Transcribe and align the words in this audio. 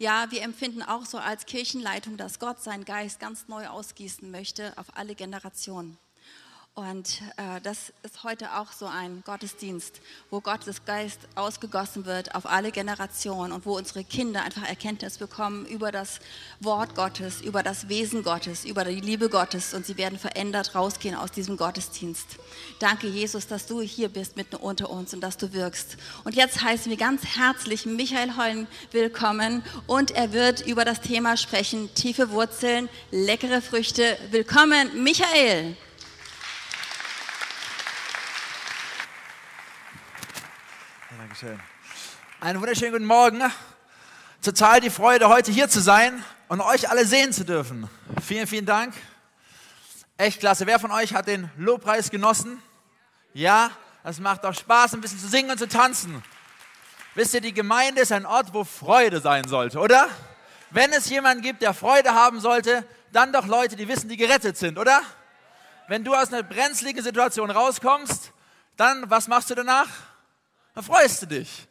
Ja, 0.00 0.30
wir 0.30 0.42
empfinden 0.42 0.82
auch 0.82 1.04
so 1.04 1.18
als 1.18 1.44
Kirchenleitung, 1.44 2.16
dass 2.16 2.38
Gott 2.38 2.62
seinen 2.62 2.84
Geist 2.84 3.18
ganz 3.18 3.48
neu 3.48 3.66
ausgießen 3.66 4.30
möchte 4.30 4.72
auf 4.78 4.86
alle 4.96 5.16
Generationen. 5.16 5.98
Und 6.78 7.22
äh, 7.38 7.60
das 7.64 7.92
ist 8.04 8.22
heute 8.22 8.54
auch 8.56 8.70
so 8.70 8.86
ein 8.86 9.24
Gottesdienst, 9.26 10.00
wo 10.30 10.40
Gottes 10.40 10.84
Geist 10.84 11.18
ausgegossen 11.34 12.06
wird 12.06 12.36
auf 12.36 12.46
alle 12.46 12.70
Generationen 12.70 13.50
und 13.50 13.66
wo 13.66 13.76
unsere 13.76 14.04
Kinder 14.04 14.44
einfach 14.44 14.62
Erkenntnis 14.62 15.18
bekommen 15.18 15.66
über 15.66 15.90
das 15.90 16.20
Wort 16.60 16.94
Gottes, 16.94 17.40
über 17.40 17.64
das 17.64 17.88
Wesen 17.88 18.22
Gottes, 18.22 18.64
über 18.64 18.84
die 18.84 19.00
Liebe 19.00 19.28
Gottes 19.28 19.74
und 19.74 19.86
sie 19.86 19.96
werden 19.96 20.20
verändert 20.20 20.76
rausgehen 20.76 21.16
aus 21.16 21.32
diesem 21.32 21.56
Gottesdienst. 21.56 22.36
Danke, 22.78 23.08
Jesus, 23.08 23.48
dass 23.48 23.66
du 23.66 23.80
hier 23.80 24.08
bist 24.08 24.36
mitten 24.36 24.54
unter 24.54 24.88
uns 24.88 25.12
und 25.12 25.20
dass 25.20 25.36
du 25.36 25.52
wirkst. 25.52 25.96
Und 26.22 26.36
jetzt 26.36 26.62
heißen 26.62 26.90
wir 26.90 26.96
ganz 26.96 27.24
herzlich 27.24 27.86
Michael 27.86 28.36
Hollen 28.36 28.68
willkommen 28.92 29.64
und 29.88 30.12
er 30.12 30.32
wird 30.32 30.64
über 30.64 30.84
das 30.84 31.00
Thema 31.00 31.36
sprechen, 31.36 31.92
tiefe 31.96 32.30
Wurzeln, 32.30 32.88
leckere 33.10 33.62
Früchte. 33.62 34.16
Willkommen, 34.30 35.02
Michael. 35.02 35.76
Dankeschön. 41.40 41.60
Einen 42.40 42.60
wunderschönen 42.60 42.92
guten 42.92 43.04
Morgen. 43.04 43.42
Total 44.42 44.80
die 44.80 44.90
Freude, 44.90 45.28
heute 45.28 45.52
hier 45.52 45.68
zu 45.68 45.80
sein 45.80 46.24
und 46.48 46.60
euch 46.60 46.90
alle 46.90 47.04
sehen 47.04 47.32
zu 47.32 47.44
dürfen. 47.44 47.88
Vielen, 48.24 48.46
vielen 48.48 48.66
Dank. 48.66 48.94
Echt 50.16 50.40
klasse. 50.40 50.66
Wer 50.66 50.80
von 50.80 50.90
euch 50.90 51.14
hat 51.14 51.28
den 51.28 51.48
Lobpreis 51.56 52.10
genossen? 52.10 52.60
Ja, 53.34 53.70
das 54.02 54.18
macht 54.18 54.44
auch 54.44 54.54
Spaß, 54.54 54.94
ein 54.94 55.00
bisschen 55.00 55.20
zu 55.20 55.28
singen 55.28 55.50
und 55.50 55.58
zu 55.58 55.68
tanzen. 55.68 56.24
Wisst 57.14 57.34
ihr, 57.34 57.40
die 57.40 57.54
Gemeinde 57.54 58.00
ist 58.00 58.10
ein 58.10 58.26
Ort, 58.26 58.52
wo 58.52 58.64
Freude 58.64 59.20
sein 59.20 59.46
sollte, 59.46 59.78
oder? 59.78 60.08
Wenn 60.70 60.92
es 60.92 61.08
jemanden 61.08 61.42
gibt, 61.42 61.62
der 61.62 61.74
Freude 61.74 62.14
haben 62.14 62.40
sollte, 62.40 62.84
dann 63.12 63.32
doch 63.32 63.46
Leute, 63.46 63.76
die 63.76 63.86
wissen, 63.86 64.08
die 64.08 64.16
gerettet 64.16 64.56
sind, 64.56 64.76
oder? 64.76 65.02
Wenn 65.86 66.02
du 66.02 66.14
aus 66.14 66.32
einer 66.32 66.42
brenzligen 66.42 67.04
Situation 67.04 67.50
rauskommst, 67.50 68.32
dann, 68.76 69.08
was 69.08 69.28
machst 69.28 69.50
du 69.50 69.54
danach? 69.54 69.88
Dann 70.78 70.84
freust 70.84 71.22
du 71.22 71.26
dich. 71.26 71.66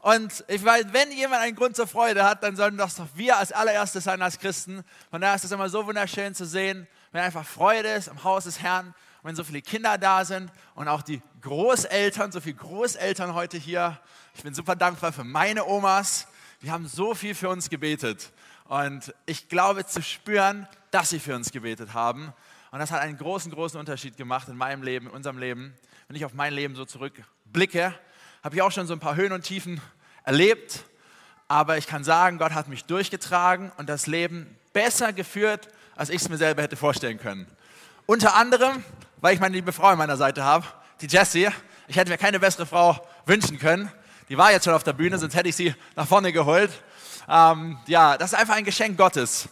Und 0.00 0.44
ich 0.46 0.62
weiß, 0.62 0.88
wenn 0.92 1.10
jemand 1.12 1.40
einen 1.40 1.56
Grund 1.56 1.76
zur 1.76 1.86
Freude 1.86 2.24
hat, 2.24 2.42
dann 2.42 2.56
sollen 2.56 2.76
das 2.76 2.96
doch 2.96 3.06
wir 3.14 3.38
als 3.38 3.52
allererstes 3.52 4.04
sein 4.04 4.20
als 4.20 4.38
Christen. 4.38 4.84
Von 5.10 5.22
daher 5.22 5.34
ist 5.36 5.44
es 5.44 5.50
immer 5.50 5.70
so 5.70 5.86
wunderschön 5.86 6.34
zu 6.34 6.44
sehen, 6.44 6.86
wenn 7.10 7.22
einfach 7.22 7.46
Freude 7.46 7.88
ist 7.88 8.08
im 8.08 8.22
Haus 8.22 8.44
des 8.44 8.60
Herrn 8.60 8.94
wenn 9.22 9.34
so 9.34 9.44
viele 9.44 9.62
Kinder 9.62 9.96
da 9.96 10.24
sind 10.24 10.50
und 10.74 10.88
auch 10.88 11.02
die 11.02 11.22
Großeltern, 11.40 12.32
so 12.32 12.40
viele 12.40 12.56
Großeltern 12.56 13.34
heute 13.34 13.56
hier. 13.56 13.98
Ich 14.34 14.42
bin 14.42 14.52
super 14.54 14.76
dankbar 14.76 15.12
für 15.12 15.24
meine 15.24 15.66
Omas. 15.66 16.26
Die 16.62 16.70
haben 16.70 16.86
so 16.86 17.14
viel 17.14 17.34
für 17.34 17.48
uns 17.48 17.70
gebetet. 17.70 18.30
Und 18.64 19.14
ich 19.26 19.48
glaube 19.48 19.86
zu 19.86 20.02
spüren, 20.02 20.66
dass 20.90 21.10
sie 21.10 21.18
für 21.18 21.34
uns 21.34 21.50
gebetet 21.50 21.94
haben. 21.94 22.32
Und 22.70 22.78
das 22.78 22.90
hat 22.90 23.00
einen 23.00 23.16
großen, 23.16 23.50
großen 23.52 23.80
Unterschied 23.80 24.16
gemacht 24.16 24.48
in 24.48 24.56
meinem 24.56 24.82
Leben, 24.82 25.06
in 25.06 25.12
unserem 25.12 25.38
Leben. 25.38 25.74
Wenn 26.08 26.16
ich 26.16 26.24
auf 26.24 26.34
mein 26.34 26.52
Leben 26.52 26.74
so 26.74 26.84
zurückblicke, 26.84 27.94
habe 28.42 28.56
ich 28.56 28.62
auch 28.62 28.72
schon 28.72 28.86
so 28.86 28.94
ein 28.94 29.00
paar 29.00 29.16
Höhen 29.16 29.32
und 29.32 29.42
Tiefen 29.42 29.80
erlebt. 30.24 30.84
Aber 31.48 31.78
ich 31.78 31.86
kann 31.86 32.04
sagen, 32.04 32.38
Gott 32.38 32.52
hat 32.52 32.68
mich 32.68 32.84
durchgetragen 32.84 33.72
und 33.76 33.88
das 33.88 34.06
Leben 34.06 34.56
besser 34.72 35.12
geführt, 35.12 35.68
als 35.96 36.08
ich 36.08 36.22
es 36.22 36.28
mir 36.28 36.36
selber 36.36 36.62
hätte 36.62 36.76
vorstellen 36.76 37.18
können. 37.18 37.46
Unter 38.06 38.34
anderem, 38.34 38.84
weil 39.20 39.34
ich 39.34 39.40
meine 39.40 39.54
liebe 39.54 39.72
Frau 39.72 39.88
an 39.88 39.98
meiner 39.98 40.16
Seite 40.16 40.44
habe, 40.44 40.66
die 41.00 41.06
Jessie. 41.06 41.48
Ich 41.88 41.96
hätte 41.96 42.10
mir 42.10 42.18
keine 42.18 42.38
bessere 42.38 42.66
Frau 42.66 43.06
wünschen 43.26 43.58
können. 43.58 43.90
Die 44.28 44.38
war 44.38 44.52
jetzt 44.52 44.64
schon 44.64 44.74
auf 44.74 44.84
der 44.84 44.92
Bühne, 44.92 45.18
sonst 45.18 45.34
hätte 45.34 45.48
ich 45.48 45.56
sie 45.56 45.74
nach 45.96 46.06
vorne 46.06 46.32
geholt. 46.32 46.70
Ähm, 47.28 47.78
ja, 47.86 48.16
das 48.16 48.32
ist 48.32 48.38
einfach 48.38 48.54
ein 48.54 48.64
Geschenk 48.64 48.96
Gottes. 48.96 49.48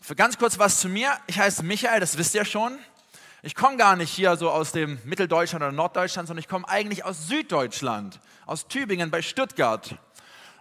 Für 0.00 0.14
ganz 0.14 0.38
kurz 0.38 0.58
was 0.58 0.80
zu 0.80 0.88
mir. 0.88 1.16
Ich 1.26 1.38
heiße 1.38 1.62
Michael, 1.62 2.00
das 2.00 2.16
wisst 2.16 2.34
ihr 2.34 2.44
schon. 2.44 2.78
Ich 3.44 3.56
komme 3.56 3.76
gar 3.76 3.96
nicht 3.96 4.14
hier 4.14 4.36
so 4.36 4.52
aus 4.52 4.70
dem 4.70 5.00
Mitteldeutschland 5.02 5.64
oder 5.64 5.72
Norddeutschland, 5.72 6.28
sondern 6.28 6.38
ich 6.38 6.48
komme 6.48 6.68
eigentlich 6.68 7.04
aus 7.04 7.26
Süddeutschland, 7.26 8.20
aus 8.46 8.68
Tübingen 8.68 9.10
bei 9.10 9.20
Stuttgart. 9.20 9.96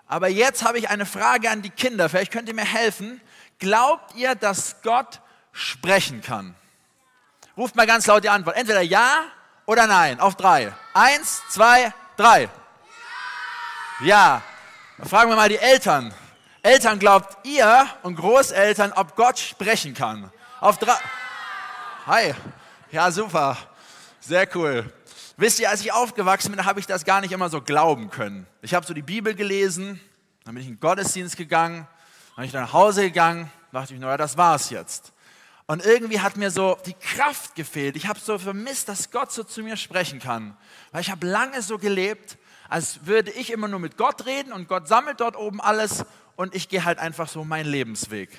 Aber 0.08 0.30
jetzt 0.30 0.66
habe 0.66 0.80
ich 0.80 0.90
eine 0.90 1.06
Frage 1.06 1.52
an 1.52 1.62
die 1.62 1.70
Kinder. 1.70 2.10
Vielleicht 2.10 2.32
könnt 2.32 2.50
ihr 2.50 2.56
mir 2.56 2.66
helfen. 2.66 3.22
Glaubt 3.60 4.16
ihr, 4.16 4.34
dass 4.34 4.82
Gott 4.82 5.22
sprechen 5.52 6.22
kann? 6.22 6.56
Ruft 7.56 7.76
mal 7.76 7.86
ganz 7.86 8.08
laut 8.08 8.24
die 8.24 8.30
Antwort. 8.30 8.58
Entweder 8.58 8.82
ja 8.82 9.26
oder 9.68 9.86
nein. 9.86 10.20
Auf 10.20 10.36
drei. 10.36 10.74
Eins, 10.96 11.44
zwei, 11.50 11.94
drei. 12.18 12.50
Ja. 14.00 14.42
Dann 14.98 15.08
fragen 15.08 15.30
wir 15.30 15.36
mal 15.36 15.50
die 15.50 15.60
Eltern. 15.60 16.12
Eltern, 16.64 16.98
glaubt 16.98 17.46
ihr 17.46 17.88
und 18.02 18.16
Großeltern, 18.16 18.92
ob 18.94 19.16
Gott 19.16 19.38
sprechen 19.38 19.94
kann? 19.94 20.32
Auf 20.60 20.80
drei. 20.80 20.98
Hi. 22.08 22.34
Ja, 22.92 23.10
super. 23.10 23.56
Sehr 24.20 24.46
cool. 24.54 24.92
Wisst 25.38 25.62
ihr, 25.62 25.70
als 25.70 25.80
ich 25.80 25.94
aufgewachsen 25.94 26.52
bin, 26.52 26.66
habe 26.66 26.82
ich 26.82 26.88
das 26.88 27.06
gar 27.06 27.22
nicht 27.22 27.32
immer 27.32 27.48
so 27.48 27.62
glauben 27.62 28.10
können. 28.10 28.46
Ich 28.62 28.74
habe 28.74 28.86
so 28.86 28.94
die 28.94 29.02
Bibel 29.02 29.34
gelesen, 29.34 30.02
dann 30.44 30.56
bin 30.56 30.62
ich 30.62 30.68
in 30.68 30.76
den 30.76 30.82
Gottesdienst 30.82 31.38
gegangen, 31.38 31.88
dann 32.36 32.36
bin 32.36 32.46
ich 32.48 32.54
nach 32.54 32.74
Hause 32.74 33.04
gegangen, 33.04 33.50
dachte 33.72 33.94
ich, 33.94 34.00
naja, 34.02 34.18
das 34.18 34.36
war's 34.36 34.72
jetzt. 34.72 35.14
Und 35.68 35.86
irgendwie 35.86 36.20
hat 36.20 36.36
mir 36.36 36.52
so 36.52 36.78
die 36.86 36.94
Kraft 36.94 37.56
gefehlt. 37.56 37.96
Ich 37.96 38.08
habe 38.08 38.20
so 38.20 38.38
vermisst, 38.38 38.90
dass 38.90 39.10
Gott 39.10 39.32
so 39.32 39.46
zu 39.46 39.64
mir 39.64 39.78
sprechen 39.78 40.20
kann. 40.20 40.58
Weil 40.92 41.00
ich 41.00 41.12
habe 41.12 41.26
lange 41.26 41.62
so 41.62 41.78
gelebt, 41.78 42.38
als 42.68 43.06
würde 43.06 43.32
ich 43.32 43.54
immer 43.54 43.70
nur 43.70 43.80
mit 43.80 43.96
Gott 43.96 44.26
reden 44.26 44.52
und 44.52 44.68
Gott 44.68 44.90
sammelt 44.90 45.22
dort 45.22 45.38
oben 45.38 45.62
alles 45.62 46.04
und 46.36 46.54
ich 46.54 46.68
gehe 46.68 46.84
halt 46.84 47.00
einfach 47.00 47.30
so 47.30 47.46
meinen 47.46 47.68
Lebensweg. 47.68 48.36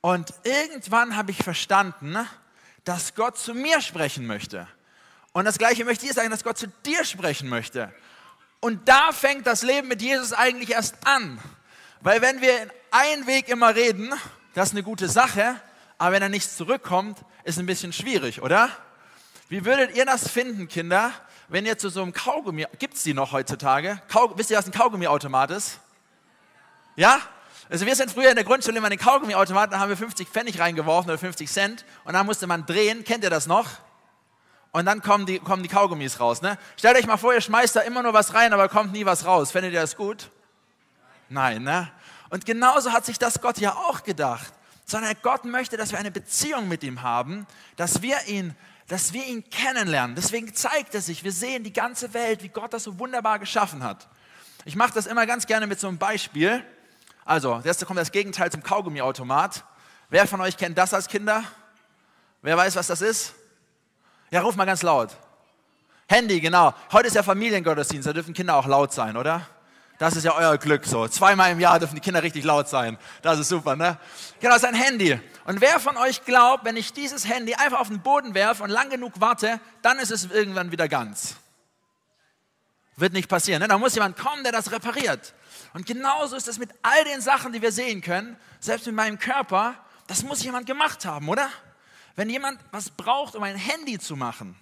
Und 0.00 0.34
irgendwann 0.42 1.14
habe 1.16 1.30
ich 1.30 1.38
verstanden, 1.38 2.16
dass 2.86 3.16
Gott 3.16 3.36
zu 3.36 3.52
mir 3.52 3.82
sprechen 3.82 4.26
möchte. 4.26 4.66
Und 5.32 5.44
das 5.44 5.58
Gleiche 5.58 5.84
möchte 5.84 6.06
ich 6.06 6.12
sagen, 6.12 6.30
dass 6.30 6.44
Gott 6.44 6.56
zu 6.56 6.68
dir 6.86 7.04
sprechen 7.04 7.48
möchte. 7.48 7.92
Und 8.60 8.88
da 8.88 9.12
fängt 9.12 9.46
das 9.46 9.62
Leben 9.62 9.88
mit 9.88 10.00
Jesus 10.00 10.32
eigentlich 10.32 10.70
erst 10.70 10.94
an. 11.04 11.38
Weil 12.00 12.22
wenn 12.22 12.40
wir 12.40 12.62
in 12.62 12.70
einen 12.92 13.26
Weg 13.26 13.48
immer 13.48 13.74
reden, 13.74 14.14
das 14.54 14.68
ist 14.68 14.74
eine 14.74 14.84
gute 14.84 15.08
Sache, 15.08 15.60
aber 15.98 16.12
wenn 16.12 16.22
er 16.22 16.28
nichts 16.28 16.56
zurückkommt, 16.56 17.18
ist 17.42 17.58
ein 17.58 17.66
bisschen 17.66 17.92
schwierig, 17.92 18.40
oder? 18.40 18.70
Wie 19.48 19.64
würdet 19.64 19.96
ihr 19.96 20.06
das 20.06 20.28
finden, 20.28 20.68
Kinder, 20.68 21.12
wenn 21.48 21.66
ihr 21.66 21.78
zu 21.78 21.88
so 21.88 22.02
einem 22.02 22.12
Kaugummi, 22.12 22.66
gibt 22.78 22.94
es 22.94 23.02
die 23.02 23.14
noch 23.14 23.32
heutzutage? 23.32 24.00
Kau, 24.08 24.32
wisst 24.38 24.50
ihr, 24.50 24.58
was 24.58 24.66
ein 24.66 24.72
Kaugummiautomat 24.72 25.50
ist? 25.50 25.80
Ja? 26.94 27.20
Also 27.68 27.86
wir 27.86 27.96
sind 27.96 28.10
früher 28.10 28.30
in 28.30 28.36
der 28.36 28.44
Grundschule 28.44 28.78
immer 28.78 28.86
in 28.86 28.96
den 28.96 29.04
Kaugummiautomaten, 29.04 29.72
da 29.72 29.80
haben 29.80 29.88
wir 29.88 29.96
50 29.96 30.28
Pfennig 30.28 30.58
reingeworfen 30.58 31.10
oder 31.10 31.18
50 31.18 31.50
Cent 31.50 31.84
und 32.04 32.12
dann 32.14 32.26
musste 32.26 32.46
man 32.46 32.66
drehen. 32.66 33.04
Kennt 33.04 33.24
ihr 33.24 33.30
das 33.30 33.46
noch? 33.46 33.66
Und 34.72 34.84
dann 34.84 35.00
kommen 35.00 35.24
die, 35.24 35.38
kommen 35.38 35.62
die 35.62 35.68
Kaugummis 35.68 36.20
raus. 36.20 36.42
Ne? 36.42 36.58
Stellt 36.76 36.96
euch 36.98 37.06
mal 37.06 37.16
vor, 37.16 37.32
ihr 37.32 37.40
schmeißt 37.40 37.76
da 37.76 37.80
immer 37.80 38.02
nur 38.02 38.12
was 38.12 38.34
rein, 38.34 38.52
aber 38.52 38.68
kommt 38.68 38.92
nie 38.92 39.06
was 39.06 39.24
raus. 39.24 39.50
Findet 39.50 39.72
ihr 39.72 39.80
das 39.80 39.96
gut? 39.96 40.30
Nein, 41.28 41.62
ne? 41.62 41.90
Und 42.28 42.44
genauso 42.44 42.92
hat 42.92 43.06
sich 43.06 43.18
das 43.18 43.40
Gott 43.40 43.58
ja 43.58 43.72
auch 43.72 44.02
gedacht. 44.02 44.52
Sondern 44.84 45.14
Gott 45.22 45.44
möchte, 45.44 45.76
dass 45.76 45.92
wir 45.92 45.98
eine 45.98 46.10
Beziehung 46.10 46.68
mit 46.68 46.84
ihm 46.84 47.02
haben, 47.02 47.46
dass 47.76 48.02
wir 48.02 48.18
ihn, 48.26 48.54
dass 48.86 49.12
wir 49.12 49.24
ihn 49.24 49.48
kennenlernen. 49.48 50.14
Deswegen 50.14 50.54
zeigt 50.54 50.94
er 50.94 51.00
sich. 51.00 51.24
Wir 51.24 51.32
sehen 51.32 51.64
die 51.64 51.72
ganze 51.72 52.12
Welt, 52.14 52.42
wie 52.42 52.50
Gott 52.50 52.72
das 52.72 52.84
so 52.84 52.98
wunderbar 52.98 53.38
geschaffen 53.38 53.82
hat. 53.82 54.06
Ich 54.64 54.76
mache 54.76 54.92
das 54.92 55.06
immer 55.06 55.26
ganz 55.26 55.46
gerne 55.46 55.66
mit 55.66 55.80
so 55.80 55.88
einem 55.88 55.96
Beispiel. 55.98 56.62
Also, 57.26 57.60
jetzt 57.64 57.84
kommt 57.84 57.98
das 57.98 58.12
Gegenteil 58.12 58.52
zum 58.52 58.62
Kaugummiautomat. 58.62 59.64
Wer 60.08 60.28
von 60.28 60.40
euch 60.40 60.56
kennt 60.56 60.78
das 60.78 60.94
als 60.94 61.08
Kinder? 61.08 61.42
Wer 62.40 62.56
weiß, 62.56 62.76
was 62.76 62.86
das 62.86 63.00
ist? 63.00 63.34
Ja, 64.30 64.42
ruf 64.42 64.54
mal 64.54 64.64
ganz 64.64 64.82
laut. 64.84 65.10
Handy, 66.08 66.40
genau. 66.40 66.72
Heute 66.92 67.08
ist 67.08 67.14
ja 67.14 67.24
Familiengottesdienst, 67.24 68.06
da 68.06 68.12
dürfen 68.12 68.32
Kinder 68.32 68.54
auch 68.54 68.68
laut 68.68 68.92
sein, 68.92 69.16
oder? 69.16 69.44
Das 69.98 70.14
ist 70.14 70.22
ja 70.22 70.36
euer 70.36 70.56
Glück 70.56 70.86
so. 70.86 71.08
Zweimal 71.08 71.50
im 71.50 71.58
Jahr 71.58 71.80
dürfen 71.80 71.96
die 71.96 72.00
Kinder 72.00 72.22
richtig 72.22 72.44
laut 72.44 72.68
sein. 72.68 72.96
Das 73.22 73.40
ist 73.40 73.48
super, 73.48 73.74
ne? 73.74 73.98
Genau, 74.38 74.54
das 74.54 74.62
ist 74.62 74.68
ein 74.68 74.74
Handy. 74.76 75.18
Und 75.46 75.60
wer 75.60 75.80
von 75.80 75.96
euch 75.96 76.24
glaubt, 76.24 76.64
wenn 76.64 76.76
ich 76.76 76.92
dieses 76.92 77.26
Handy 77.26 77.54
einfach 77.54 77.80
auf 77.80 77.88
den 77.88 78.02
Boden 78.02 78.34
werfe 78.34 78.62
und 78.62 78.70
lang 78.70 78.88
genug 78.88 79.14
warte, 79.16 79.58
dann 79.82 79.98
ist 79.98 80.12
es 80.12 80.26
irgendwann 80.26 80.70
wieder 80.70 80.86
ganz? 80.86 81.34
Wird 82.94 83.14
nicht 83.14 83.28
passieren. 83.28 83.62
Ne? 83.62 83.68
Da 83.68 83.78
muss 83.78 83.96
jemand 83.96 84.16
kommen, 84.16 84.44
der 84.44 84.52
das 84.52 84.70
repariert. 84.70 85.34
Und 85.74 85.86
genauso 85.86 86.36
ist 86.36 86.48
es 86.48 86.58
mit 86.58 86.70
all 86.82 87.04
den 87.04 87.20
Sachen, 87.20 87.52
die 87.52 87.62
wir 87.62 87.72
sehen 87.72 88.00
können, 88.00 88.36
selbst 88.60 88.86
mit 88.86 88.94
meinem 88.94 89.18
Körper, 89.18 89.74
das 90.06 90.22
muss 90.22 90.42
jemand 90.42 90.66
gemacht 90.66 91.04
haben, 91.04 91.28
oder? 91.28 91.48
Wenn 92.14 92.30
jemand 92.30 92.58
was 92.70 92.90
braucht, 92.90 93.34
um 93.34 93.42
ein 93.42 93.56
Handy 93.56 93.98
zu 93.98 94.16
machen, 94.16 94.56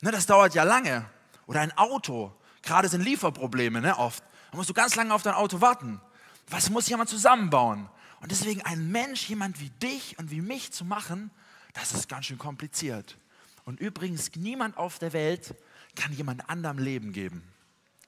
ne, 0.00 0.10
das 0.10 0.26
dauert 0.26 0.54
ja 0.54 0.62
lange. 0.62 1.04
Oder 1.46 1.60
ein 1.60 1.76
Auto, 1.76 2.32
gerade 2.62 2.88
sind 2.88 3.02
Lieferprobleme 3.02 3.80
ne, 3.80 3.98
oft. 3.98 4.22
Da 4.50 4.56
musst 4.56 4.70
du 4.70 4.74
ganz 4.74 4.96
lange 4.96 5.12
auf 5.12 5.22
dein 5.22 5.34
Auto 5.34 5.60
warten. 5.60 6.00
Was 6.48 6.70
muss 6.70 6.88
jemand 6.88 7.10
zusammenbauen? 7.10 7.88
Und 8.20 8.30
deswegen 8.30 8.62
ein 8.62 8.90
Mensch, 8.90 9.28
jemand 9.28 9.60
wie 9.60 9.70
dich 9.70 10.18
und 10.18 10.30
wie 10.30 10.40
mich 10.40 10.72
zu 10.72 10.84
machen, 10.84 11.30
das 11.74 11.92
ist 11.92 12.08
ganz 12.08 12.26
schön 12.26 12.38
kompliziert. 12.38 13.18
Und 13.64 13.80
übrigens, 13.80 14.30
niemand 14.36 14.76
auf 14.76 14.98
der 14.98 15.12
Welt 15.12 15.54
kann 15.96 16.12
jemand 16.12 16.48
anderem 16.48 16.78
Leben 16.78 17.12
geben. 17.12 17.42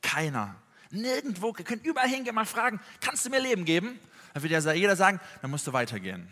Keiner. 0.03 0.55
Nirgendwo, 0.91 1.55
ihr 1.57 1.65
könnt 1.65 1.85
überall 1.85 2.09
hingehen, 2.09 2.35
mal 2.35 2.47
fragen, 2.47 2.81
kannst 3.01 3.25
du 3.27 3.31
mir 3.31 3.41
Leben 3.41 3.65
geben? 3.65 3.99
dann 4.35 4.43
wird 4.43 4.65
ja 4.65 4.73
jeder 4.73 4.97
sagen, 4.97 5.21
dann 5.43 5.51
musst 5.51 5.67
du 5.67 5.73
weitergehen. 5.73 6.29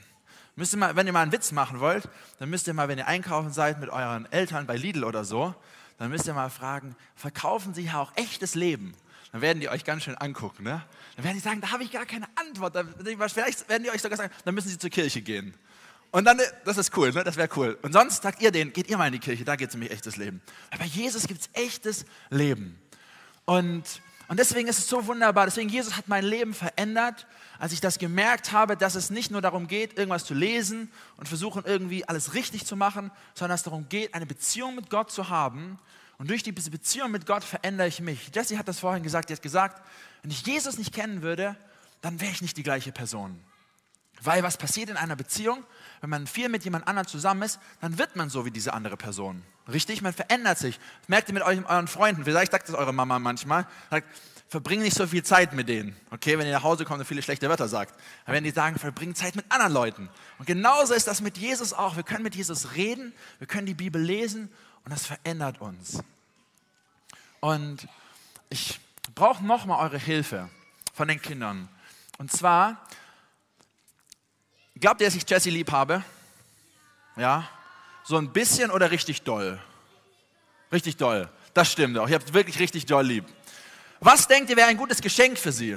Müsst 0.55 0.75
ihr 0.75 0.79
mal, 0.79 0.97
wenn 0.97 1.07
ihr 1.07 1.13
mal 1.13 1.23
einen 1.23 1.33
Witz 1.33 1.53
machen 1.53 1.81
wollt, 1.81 2.09
dann 2.39 2.49
müsst 2.49 2.67
ihr 2.67 2.75
mal, 2.75 2.89
wenn 2.89 2.99
ihr 2.99 3.07
einkaufen 3.07 3.53
seid 3.53 3.81
mit 3.81 3.91
euren 3.91 4.31
Eltern 4.33 4.67
bei 4.67 4.77
Lidl 4.77 5.05
oder 5.05 5.25
so, 5.25 5.55
dann 5.99 6.11
müsst 6.11 6.27
ihr 6.27 6.35
mal 6.35 6.51
fragen, 6.51 6.97
verkaufen 7.15 7.75
sie 7.75 7.83
ja 7.83 8.01
auch 8.01 8.13
echtes 8.17 8.55
Leben? 8.55 8.95
Dann 9.33 9.41
werden 9.43 9.61
die 9.61 9.69
euch 9.69 9.85
ganz 9.85 10.05
schön 10.05 10.15
angucken. 10.15 10.63
Ne? 10.63 10.83
Dann 11.17 11.25
werden 11.25 11.37
die 11.37 11.43
sagen, 11.43 11.61
da 11.61 11.73
habe 11.73 11.85
ich 11.85 11.91
gar 11.91 12.07
keine 12.07 12.27
Antwort. 12.37 12.75
Dann, 12.75 12.95
vielleicht 13.29 13.69
werden 13.69 13.83
die 13.83 13.91
euch 13.91 14.01
sogar 14.01 14.17
sagen, 14.17 14.33
dann 14.45 14.55
müssen 14.55 14.69
sie 14.69 14.79
zur 14.79 14.91
Kirche 14.91 15.21
gehen. 15.21 15.53
Und 16.11 16.25
dann, 16.25 16.41
das 16.65 16.79
ist 16.79 16.97
cool, 16.97 17.13
ne? 17.13 17.25
das 17.25 17.37
wäre 17.37 17.49
cool. 17.57 17.77
Und 17.83 17.93
sonst 17.93 18.23
sagt 18.23 18.41
ihr 18.41 18.51
denen, 18.51 18.73
geht 18.73 18.89
ihr 18.89 18.97
mal 18.97 19.09
in 19.09 19.13
die 19.13 19.19
Kirche, 19.19 19.45
da 19.45 19.57
geht 19.57 19.69
es 19.69 19.75
nämlich 19.75 19.91
echtes 19.91 20.17
Leben. 20.17 20.41
Aber 20.71 20.85
bei 20.85 20.87
Jesus 20.87 21.27
gibt 21.27 21.41
es 21.41 21.51
echtes 21.53 22.07
Leben. 22.31 22.79
Und, 23.45 24.01
und 24.29 24.39
deswegen 24.39 24.69
ist 24.69 24.79
es 24.79 24.89
so 24.89 25.07
wunderbar. 25.07 25.47
Deswegen, 25.47 25.69
Jesus 25.69 25.97
hat 25.97 26.09
mein 26.09 26.25
Leben 26.25 26.55
verändert 26.55 27.27
als 27.59 27.73
ich 27.73 27.81
das 27.81 27.99
gemerkt 27.99 28.53
habe, 28.53 28.77
dass 28.77 28.95
es 28.95 29.11
nicht 29.11 29.31
nur 29.31 29.41
darum 29.41 29.67
geht, 29.67 29.99
irgendwas 29.99 30.25
zu 30.25 30.35
lesen 30.35 30.91
und 31.17 31.29
versuchen 31.29 31.65
irgendwie 31.65 32.07
alles 32.07 32.35
richtig 32.35 32.67
zu 32.67 32.77
machen, 32.77 33.11
sondern 33.35 33.55
dass 33.55 33.61
es 33.61 33.65
darum 33.65 33.89
geht, 33.89 34.15
eine 34.15 34.27
Beziehung 34.27 34.75
mit 34.75 34.91
Gott 34.91 35.11
zu 35.11 35.29
haben. 35.29 35.79
Und 36.19 36.31
durch 36.31 36.43
diese 36.43 36.71
Beziehung 36.71 37.11
mit 37.11 37.27
Gott 37.27 37.45
verändere 37.45 37.89
ich 37.89 38.01
mich. 38.01 38.31
Jesse 38.35 38.59
hat 38.59 38.69
das 38.69 38.79
vorhin 38.79 39.03
gesagt, 39.03 39.29
sie 39.29 39.35
hat 39.35 39.43
gesagt, 39.43 39.83
wenn 40.23 40.31
ich 40.31 40.47
Jesus 40.47 40.79
nicht 40.79 40.95
kennen 40.95 41.23
würde, 41.23 41.57
dann 42.01 42.21
wäre 42.21 42.33
ich 42.33 42.43
nicht 42.43 42.57
die 42.57 42.63
gleiche 42.63 42.93
Person. 42.93 43.39
Weil 44.23 44.43
was 44.43 44.57
passiert 44.57 44.89
in 44.89 44.97
einer 44.97 45.17
Beziehung, 45.17 45.63
wenn 46.01 46.11
man 46.11 46.27
viel 46.27 46.49
mit 46.49 46.65
jemand 46.65 46.87
anderem 46.89 47.07
zusammen 47.07 47.43
ist, 47.43 47.59
dann 47.81 47.99
wird 47.99 48.17
man 48.17 48.31
so 48.31 48.45
wie 48.45 48.51
diese 48.51 48.73
andere 48.75 48.97
Person. 48.97 49.43
Richtig? 49.73 50.03
Man 50.03 50.13
verändert 50.13 50.59
sich. 50.59 50.79
Das 51.01 51.09
merkt 51.09 51.29
ihr 51.29 51.35
mit 51.35 51.43
euren 51.43 51.89
Freunden. 51.89 52.25
Vielleicht 52.25 52.53
sagt 52.53 52.69
das 52.69 52.75
eure 52.75 52.93
Mama 52.93 53.19
manchmal. 53.19 53.67
Sagt, 53.91 54.07
verbring 54.49 54.81
nicht 54.81 54.97
so 54.97 55.07
viel 55.07 55.25
Zeit 55.25 55.53
mit 55.53 55.69
denen. 55.69 55.97
Okay, 56.11 56.39
wenn 56.39 56.47
ihr 56.47 56.53
nach 56.53 56.63
Hause 56.63 56.85
kommt 56.85 57.01
und 57.01 57.07
viele 57.07 57.23
schlechte 57.23 57.49
Wörter 57.49 57.69
sagt. 57.69 57.95
Dann 58.25 58.33
werden 58.33 58.45
die 58.45 58.51
sagen, 58.51 58.79
verbring 58.79 59.15
Zeit 59.15 59.35
mit 59.35 59.45
anderen 59.49 59.73
Leuten. 59.73 60.09
Und 60.39 60.47
genauso 60.47 60.95
ist 60.95 61.09
das 61.09 61.21
mit 61.21 61.37
Jesus 61.37 61.73
auch. 61.73 61.97
Wir 61.97 62.05
können 62.05 62.23
mit 62.23 62.35
Jesus 62.35 62.75
reden, 62.75 63.13
wir 63.39 63.47
können 63.47 63.67
die 63.67 63.75
Bibel 63.75 64.01
lesen 64.01 64.49
und 64.85 64.93
das 64.93 65.07
verändert 65.07 65.61
uns. 65.61 66.03
Und 67.41 67.89
ich 68.49 68.81
brauche 69.15 69.45
nochmal 69.45 69.85
eure 69.85 69.99
Hilfe 69.99 70.49
von 70.95 71.09
den 71.09 71.21
Kindern. 71.21 71.69
Und 72.19 72.31
zwar, 72.31 72.87
glaubt 74.81 75.01
ihr, 75.01 75.07
dass 75.07 75.15
ich 75.15 75.29
Jesse 75.29 75.51
lieb 75.51 75.71
habe? 75.73 76.03
Ja? 77.17 77.49
So 78.05 78.17
ein 78.17 78.33
bisschen 78.33 78.71
oder 78.71 78.91
richtig 78.91 79.23
doll? 79.23 79.59
Richtig 80.73 80.97
doll. 80.97 81.29
Das 81.55 81.73
stimmt 81.73 81.99
auch. 81.99 82.09
Ich 82.09 82.15
habe 82.15 82.35
wirklich 82.35 82.59
richtig 82.59 82.87
doll 82.87 83.05
lieb. 83.05 83.25
Was 84.01 84.29
denkt 84.29 84.51
ihr 84.51 84.57
wäre 84.57 84.69
ein 84.69 84.77
gutes 84.77 85.01
Geschenk 85.01 85.39
für 85.39 85.53
sie? 85.53 85.77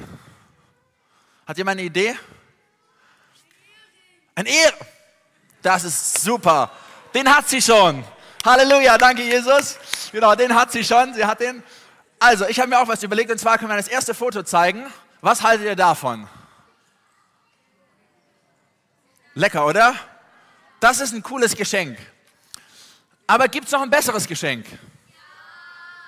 Hat 1.48 1.58
jemand 1.58 1.80
eine 1.80 1.88
Idee? 1.88 2.16
Ein 4.36 4.46
Ehre. 4.46 4.74
Das 5.62 5.84
ist 5.84 6.22
super. 6.22 6.72
Den 7.14 7.34
hat 7.34 7.50
sie 7.50 7.62
schon. 7.62 8.04
Halleluja, 8.46 8.98
danke 8.98 9.24
Jesus. 9.24 9.78
Genau, 10.12 10.36
den 10.36 10.54
hat 10.54 10.72
sie 10.72 10.84
schon. 10.84 11.14
Sie 11.14 11.26
hat 11.26 11.40
den. 11.40 11.64
Also, 12.20 12.48
ich 12.48 12.60
habe 12.60 12.70
mir 12.70 12.80
auch 12.80 12.88
was 12.88 13.02
überlegt 13.04 13.32
und 13.32 13.38
zwar 13.38 13.58
können 13.58 13.72
wir 13.72 13.78
das 13.78 13.88
erste 13.88 14.14
Foto 14.14 14.44
zeigen. 14.44 14.86
Was 15.22 15.42
haltet 15.42 15.66
ihr 15.66 15.76
davon? 15.76 16.28
Lecker, 19.40 19.66
oder? 19.66 19.96
Das 20.82 21.00
ist 21.00 21.14
ein 21.14 21.24
cooles 21.24 21.56
Geschenk. 21.56 21.98
Aber 23.26 23.48
gibt 23.48 23.68
es 23.68 23.72
noch 23.72 23.82
ein 23.82 23.90
besseres 23.90 24.28
Geschenk? 24.28 24.66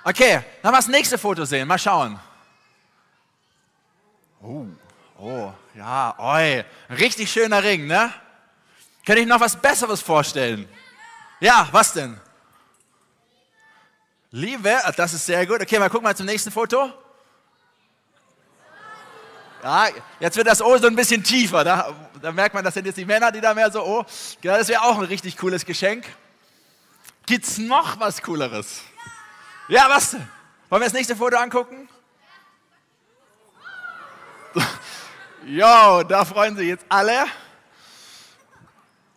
Okay, 0.03 0.43
dann 0.61 0.71
mal 0.71 0.79
das 0.79 0.87
nächste 0.87 1.17
Foto 1.17 1.45
sehen. 1.45 1.65
Mal 1.67 1.77
schauen. 1.77 2.19
Oh, 4.41 4.65
oh, 5.17 5.53
ja, 5.75 6.13
oi. 6.19 6.65
Ein 6.89 6.95
richtig 6.97 7.31
schöner 7.31 7.63
Ring, 7.63 7.87
ne? 7.87 8.13
Könnte 9.05 9.21
ich 9.21 9.27
noch 9.27 9.39
was 9.39 9.55
Besseres 9.55 10.01
vorstellen? 10.01 10.67
Ja, 11.39 11.69
was 11.71 11.93
denn? 11.93 12.19
Liebe, 14.31 14.77
das 14.97 15.13
ist 15.13 15.25
sehr 15.25 15.45
gut. 15.45 15.61
Okay, 15.61 15.79
mal 15.79 15.89
gucken 15.89 16.03
mal 16.03 16.15
zum 16.15 16.25
nächsten 16.25 16.51
Foto. 16.51 16.91
Ja, 19.63 19.87
jetzt 20.19 20.35
wird 20.35 20.47
das 20.47 20.61
O 20.61 20.77
so 20.77 20.87
ein 20.87 20.95
bisschen 20.95 21.23
tiefer. 21.23 21.63
Da, 21.63 21.95
da 22.21 22.31
merkt 22.31 22.53
man, 22.53 22.63
das 22.63 22.73
sind 22.73 22.85
jetzt 22.85 22.97
die 22.97 23.05
Männer, 23.05 23.31
die 23.31 23.41
da 23.41 23.53
mehr 23.53 23.71
so, 23.71 23.83
oh, 23.83 24.05
ja, 24.41 24.57
das 24.57 24.67
wäre 24.67 24.83
auch 24.83 24.97
ein 24.97 25.05
richtig 25.05 25.37
cooles 25.37 25.65
Geschenk. 25.65 26.05
Gibt 27.25 27.45
es 27.45 27.57
noch 27.57 27.99
was 27.99 28.21
Cooleres? 28.21 28.81
Ja, 29.67 29.89
was? 29.89 30.13
Wollen 30.13 30.81
wir 30.81 30.85
das 30.85 30.93
nächste 30.93 31.15
Foto 31.15 31.37
angucken? 31.37 31.87
Jo, 35.45 36.03
da 36.03 36.25
freuen 36.25 36.55
sich 36.55 36.67
jetzt 36.67 36.85
alle. 36.89 37.25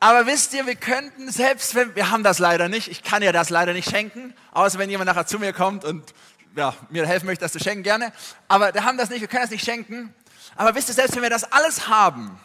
Aber 0.00 0.26
wisst 0.26 0.52
ihr, 0.54 0.66
wir 0.66 0.76
könnten, 0.76 1.30
selbst 1.30 1.74
wenn, 1.74 1.94
wir 1.94 2.10
haben 2.10 2.22
das 2.22 2.38
leider 2.38 2.68
nicht, 2.68 2.88
ich 2.88 3.02
kann 3.02 3.22
ja 3.22 3.32
das 3.32 3.50
leider 3.50 3.72
nicht 3.72 3.88
schenken, 3.88 4.34
außer 4.52 4.78
wenn 4.78 4.90
jemand 4.90 5.08
nachher 5.08 5.26
zu 5.26 5.38
mir 5.38 5.52
kommt 5.52 5.84
und 5.84 6.12
ja, 6.56 6.74
mir 6.90 7.06
helfen 7.06 7.26
möchte, 7.26 7.44
das 7.44 7.52
zu 7.52 7.58
schenken, 7.58 7.82
gerne. 7.82 8.12
Aber 8.48 8.72
wir 8.74 8.84
haben 8.84 8.98
das 8.98 9.10
nicht, 9.10 9.20
wir 9.20 9.28
können 9.28 9.42
das 9.42 9.50
nicht 9.50 9.64
schenken. 9.64 10.14
Aber 10.56 10.74
wisst 10.74 10.88
ihr, 10.88 10.94
selbst 10.94 11.16
wenn 11.16 11.22
wir 11.22 11.30
das 11.30 11.50
alles 11.50 11.88
haben, 11.88 12.38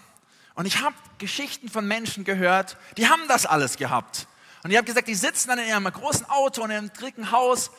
und 0.60 0.66
ich 0.66 0.82
habe 0.82 0.96
Geschichten 1.18 1.70
von 1.70 1.88
Menschen 1.88 2.26
gehört, 2.26 2.76
die 2.98 3.08
haben 3.08 3.28
das 3.30 3.46
alles 3.46 3.78
gehabt. 3.78 4.28
Und 4.64 4.72
ich 4.72 4.78
habe 4.78 4.86
gesagt, 4.86 5.08
die 5.08 5.16
sitzen 5.16 5.48
dann 5.48 5.58
in 5.58 5.70
ihrem 5.70 5.86
großen 5.86 6.30
Auto 6.30 6.62
und 6.62 6.70
in 6.70 6.78
einem 6.78 6.94
dicken 6.94 7.32
Haus 7.32 7.72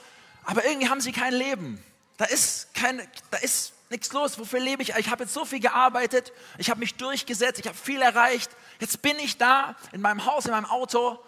aber 0.44 0.64
irgendwie 0.64 0.88
haben 0.88 1.00
sie 1.00 1.12
kein 1.12 1.32
Leben. 1.32 1.82
Da 2.16 2.24
ist, 2.26 2.74
kein, 2.74 3.00
da 3.30 3.38
ist 3.38 3.72
nichts 3.88 4.12
los. 4.12 4.38
Wofür 4.38 4.60
lebe 4.60 4.82
ich? 4.82 4.90
Ich 4.96 5.10
habe 5.10 5.24
jetzt 5.24 5.34
so 5.34 5.44
viel 5.44 5.60
gearbeitet, 5.60 6.32
ich 6.58 6.70
habe 6.70 6.80
mich 6.80 6.94
durchgesetzt, 6.94 7.60
ich 7.60 7.66
habe 7.66 7.76
viel 7.76 8.00
erreicht. 8.00 8.50
Jetzt 8.78 9.02
bin 9.02 9.18
ich 9.18 9.38
da 9.38 9.76
in 9.92 10.00
meinem 10.00 10.26
Haus, 10.26 10.46
in 10.46 10.52
meinem 10.52 10.66
Auto 10.66 11.18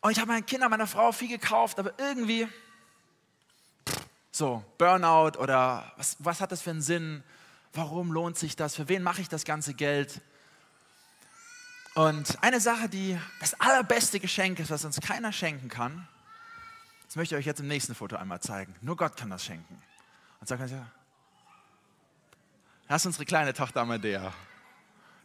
und 0.00 0.10
ich 0.10 0.18
habe 0.18 0.32
meinen 0.32 0.46
Kindern, 0.46 0.70
meiner 0.70 0.86
Frau 0.86 1.12
viel 1.12 1.28
gekauft, 1.28 1.78
aber 1.78 1.92
irgendwie 1.98 2.48
so 4.30 4.64
Burnout 4.78 5.38
oder 5.38 5.92
was, 5.96 6.16
was 6.18 6.40
hat 6.40 6.52
das 6.52 6.62
für 6.62 6.70
einen 6.70 6.82
Sinn? 6.82 7.22
Warum 7.72 8.12
lohnt 8.12 8.36
sich 8.36 8.56
das? 8.56 8.76
Für 8.76 8.88
wen 8.88 9.02
mache 9.02 9.20
ich 9.20 9.28
das 9.28 9.44
ganze 9.44 9.74
Geld? 9.74 10.20
Und 11.94 12.42
eine 12.42 12.58
Sache, 12.58 12.88
die 12.88 13.18
das 13.40 13.58
allerbeste 13.60 14.18
Geschenk 14.18 14.58
ist, 14.58 14.70
was 14.70 14.84
uns 14.84 15.00
keiner 15.00 15.32
schenken 15.32 15.68
kann, 15.68 16.08
das 17.06 17.16
möchte 17.16 17.34
ich 17.34 17.40
euch 17.40 17.46
jetzt 17.46 17.60
im 17.60 17.68
nächsten 17.68 17.94
Foto 17.94 18.16
einmal 18.16 18.40
zeigen. 18.40 18.74
Nur 18.80 18.96
Gott 18.96 19.16
kann 19.16 19.28
das 19.28 19.44
schenken. 19.44 19.82
Und 20.40 20.46
sagt 20.46 20.70
ja, 20.70 20.86
das 22.88 23.02
ist 23.02 23.06
unsere 23.06 23.26
kleine 23.26 23.52
Tochter 23.52 23.82
Amadea. 23.82 24.32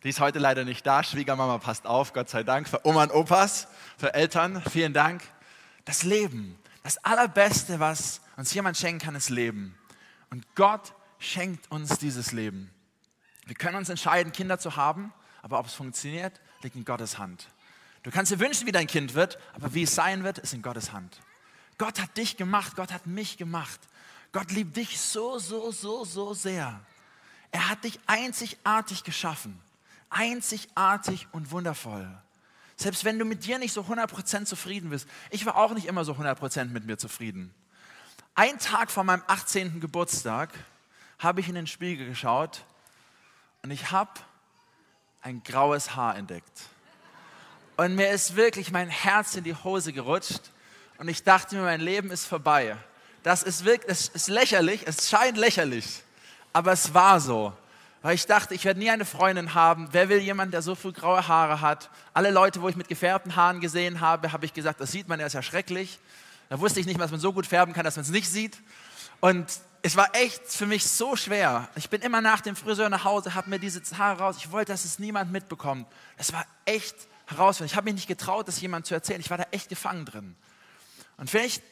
Die 0.04 0.10
ist 0.10 0.20
heute 0.20 0.40
leider 0.40 0.66
nicht 0.66 0.86
da. 0.86 1.04
Schwiegermama 1.04 1.58
passt 1.58 1.86
auf, 1.86 2.12
Gott 2.12 2.30
sei 2.30 2.44
Dank. 2.44 2.68
Für 2.68 2.86
Oma 2.86 3.04
und 3.04 3.12
Opas, 3.12 3.68
für 3.98 4.14
Eltern, 4.14 4.62
vielen 4.70 4.94
Dank. 4.94 5.24
Das 5.86 6.04
Leben, 6.04 6.60
das 6.84 6.98
Allerbeste, 7.04 7.80
was 7.80 8.22
uns 8.36 8.54
jemand 8.54 8.78
schenken 8.78 9.06
kann, 9.06 9.16
ist 9.16 9.30
Leben. 9.30 9.78
Und 10.30 10.46
Gott 10.56 10.94
schenkt 11.20 11.72
uns 11.72 11.98
dieses 11.98 12.34
Leben. 12.34 12.70
Wir 13.46 13.56
können 13.56 13.78
uns 13.78 13.88
entscheiden, 13.88 14.34
Kinder 14.34 14.60
zu 14.60 14.76
haben, 14.76 15.14
aber 15.42 15.60
ob 15.60 15.68
es 15.68 15.74
funktioniert, 15.74 16.42
liegt 16.62 16.76
in 16.76 16.86
Gottes 16.86 17.18
Hand. 17.18 17.48
Du 18.04 18.12
kannst 18.12 18.32
dir 18.32 18.40
wünschen, 18.40 18.68
wie 18.68 18.72
dein 18.72 18.88
Kind 18.88 19.14
wird, 19.14 19.38
aber 19.54 19.74
wie 19.74 19.84
es 19.84 19.96
sein 19.96 20.24
wird, 20.24 20.38
ist 20.38 20.54
in 20.54 20.62
Gottes 20.62 20.92
Hand. 20.92 21.20
Gott 21.78 22.00
hat 22.00 22.16
dich 22.18 22.38
gemacht, 22.38 22.76
Gott 22.76 22.92
hat 22.92 23.06
mich 23.06 23.38
gemacht. 23.38 23.80
Gott 24.32 24.52
liebt 24.52 24.78
dich 24.78 25.00
so, 25.00 25.40
so, 25.40 25.72
so, 25.72 26.06
so 26.06 26.34
sehr. 26.34 26.80
Er 27.52 27.70
hat 27.70 27.84
dich 27.84 28.00
einzigartig 28.08 29.04
geschaffen. 29.04 29.60
Einzigartig 30.10 31.28
und 31.32 31.52
wundervoll. 31.52 32.08
Selbst 32.76 33.04
wenn 33.04 33.18
du 33.18 33.26
mit 33.26 33.46
dir 33.46 33.58
nicht 33.58 33.74
so 33.74 33.82
100% 33.82 34.46
zufrieden 34.46 34.90
bist. 34.90 35.08
Ich 35.32 35.46
war 35.46 35.58
auch 35.58 35.74
nicht 35.74 35.88
immer 35.88 36.06
so 36.06 36.14
100% 36.14 36.66
mit 36.66 36.86
mir 36.86 36.98
zufrieden. 36.98 37.54
Ein 38.36 38.60
Tag 38.60 38.92
vor 38.92 39.04
meinem 39.04 39.24
18. 39.28 39.80
Geburtstag 39.80 40.52
habe 41.18 41.40
ich 41.40 41.50
in 41.50 41.56
den 41.56 41.68
Spiegel 41.68 42.08
geschaut 42.08 42.64
und 43.64 43.72
ich 43.72 43.92
habe 43.92 44.12
ein 45.28 45.44
graues 45.44 45.94
Haar 45.94 46.16
entdeckt. 46.16 46.62
Und 47.76 47.96
mir 47.96 48.10
ist 48.12 48.38
wirklich 48.38 48.72
mein 48.72 48.88
Herz 48.88 49.36
in 49.36 49.44
die 49.44 49.54
Hose 49.54 49.92
gerutscht 49.92 50.40
und 51.00 51.10
ich 51.10 51.24
dachte 51.24 51.58
mir, 51.58 51.64
mein 51.64 51.82
Leben 51.82 52.12
ist 52.12 52.26
vorbei. 52.26 52.78
Das 53.24 53.44
ist 53.44 53.66
wirklich, 53.66 53.92
es 53.92 54.08
ist 54.08 54.30
lächerlich, 54.30 54.88
es 54.88 55.10
scheint 55.10 55.38
lächerlich, 55.38 56.02
aber 56.54 56.72
es 56.72 56.94
war 56.94 57.20
so. 57.20 57.52
Weil 58.02 58.16
ich 58.16 58.26
dachte, 58.26 58.54
ich 58.54 58.64
werde 58.64 58.80
nie 58.80 58.90
eine 58.90 59.04
Freundin 59.04 59.54
haben. 59.54 59.90
Wer 59.92 60.08
will 60.08 60.20
jemanden, 60.20 60.52
der 60.52 60.62
so 60.62 60.76
viel 60.76 60.94
graue 60.94 61.28
Haare 61.28 61.60
hat? 61.60 61.90
Alle 62.14 62.32
Leute, 62.32 62.62
wo 62.62 62.70
ich 62.70 62.78
mit 62.78 62.88
gefärbten 62.88 63.36
Haaren 63.36 63.60
gesehen 63.60 64.00
habe, 64.00 64.32
habe 64.32 64.46
ich 64.46 64.54
gesagt, 64.54 64.80
das 64.80 64.94
sieht 64.94 65.10
man, 65.10 65.20
er 65.20 65.28
ist 65.28 65.34
ja 65.34 65.42
schrecklich. 65.42 66.00
Da 66.48 66.58
wusste 66.58 66.80
ich 66.80 66.86
nicht, 66.86 67.02
dass 67.02 67.12
man 67.12 67.20
so 67.20 67.34
gut 67.34 67.48
färben 67.48 67.74
kann, 67.74 67.84
dass 67.84 67.98
man 67.98 68.06
es 68.06 68.12
nicht 68.12 68.30
sieht. 68.30 68.58
Und 69.20 69.46
es 69.82 69.96
war 69.96 70.14
echt 70.16 70.46
für 70.48 70.66
mich 70.66 70.86
so 70.86 71.16
schwer. 71.16 71.70
Ich 71.76 71.90
bin 71.90 72.02
immer 72.02 72.22
nach 72.22 72.42
dem 72.42 72.56
Friseur 72.56 72.90
nach 72.90 73.04
Hause, 73.04 73.36
habe 73.36 73.50
mir 73.50 73.60
diese 73.60 73.82
Haare 73.98 74.20
raus. 74.20 74.38
Ich 74.38 74.52
wollte, 74.52 74.72
dass 74.72 74.86
es 74.86 75.00
niemand 75.00 75.32
mitbekommt. 75.32 75.88
Es 76.18 76.34
war 76.34 76.46
echt 76.66 76.96
herausfordernd. 77.28 77.72
Ich 77.72 77.76
habe 77.76 77.86
mich 77.86 77.96
nicht 77.96 78.08
getraut, 78.08 78.48
das 78.48 78.60
jemand 78.62 78.86
zu 78.86 78.94
erzählen. 78.94 79.20
Ich 79.20 79.30
war 79.30 79.38
da 79.38 79.46
echt 79.52 79.70
gefangen 79.70 80.06
drin. 80.06 80.36
Und 81.18 81.30
vielleicht, 81.30 81.64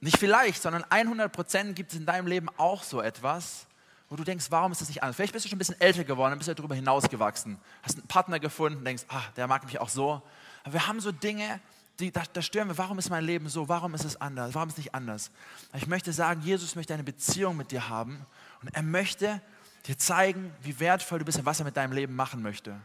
nicht 0.00 0.18
vielleicht, 0.18 0.62
sondern 0.62 0.84
100 0.88 1.32
Prozent 1.32 1.76
gibt 1.76 1.92
es 1.92 1.98
in 1.98 2.06
deinem 2.06 2.26
Leben 2.26 2.48
auch 2.56 2.82
so 2.82 3.00
etwas, 3.00 3.66
wo 4.08 4.16
du 4.16 4.24
denkst, 4.24 4.46
warum 4.50 4.72
ist 4.72 4.80
das 4.80 4.88
nicht 4.88 5.02
anders? 5.02 5.16
Vielleicht 5.16 5.32
bist 5.32 5.44
du 5.44 5.48
schon 5.48 5.56
ein 5.56 5.58
bisschen 5.58 5.80
älter 5.80 6.04
geworden, 6.04 6.36
bist 6.38 6.48
du 6.48 6.54
darüber 6.54 6.74
hinausgewachsen, 6.74 7.58
hast 7.82 7.98
einen 7.98 8.06
Partner 8.06 8.38
gefunden, 8.38 8.84
denkst, 8.84 9.04
ah, 9.08 9.22
der 9.36 9.46
mag 9.48 9.64
mich 9.64 9.80
auch 9.80 9.88
so. 9.88 10.22
Aber 10.62 10.72
wir 10.74 10.86
haben 10.86 11.00
so 11.00 11.10
Dinge, 11.10 11.60
die, 12.00 12.10
da, 12.10 12.22
da 12.32 12.42
stören 12.42 12.68
wir, 12.68 12.78
warum 12.78 12.98
ist 12.98 13.10
mein 13.10 13.24
Leben 13.24 13.48
so, 13.48 13.68
warum 13.68 13.94
ist 13.94 14.04
es 14.04 14.20
anders, 14.20 14.54
warum 14.54 14.68
ist 14.68 14.74
es 14.74 14.84
nicht 14.84 14.94
anders? 14.94 15.30
Ich 15.74 15.86
möchte 15.86 16.12
sagen, 16.12 16.42
Jesus 16.42 16.76
möchte 16.76 16.94
eine 16.94 17.04
Beziehung 17.04 17.56
mit 17.56 17.70
dir 17.70 17.88
haben 17.88 18.24
und 18.62 18.74
er 18.74 18.82
möchte 18.82 19.40
dir 19.86 19.96
zeigen, 19.96 20.52
wie 20.62 20.78
wertvoll 20.78 21.20
du 21.20 21.24
bist 21.24 21.38
und 21.38 21.46
was 21.46 21.58
er 21.60 21.64
mit 21.64 21.76
deinem 21.76 21.92
Leben 21.92 22.14
machen 22.14 22.42
möchte. 22.42 22.78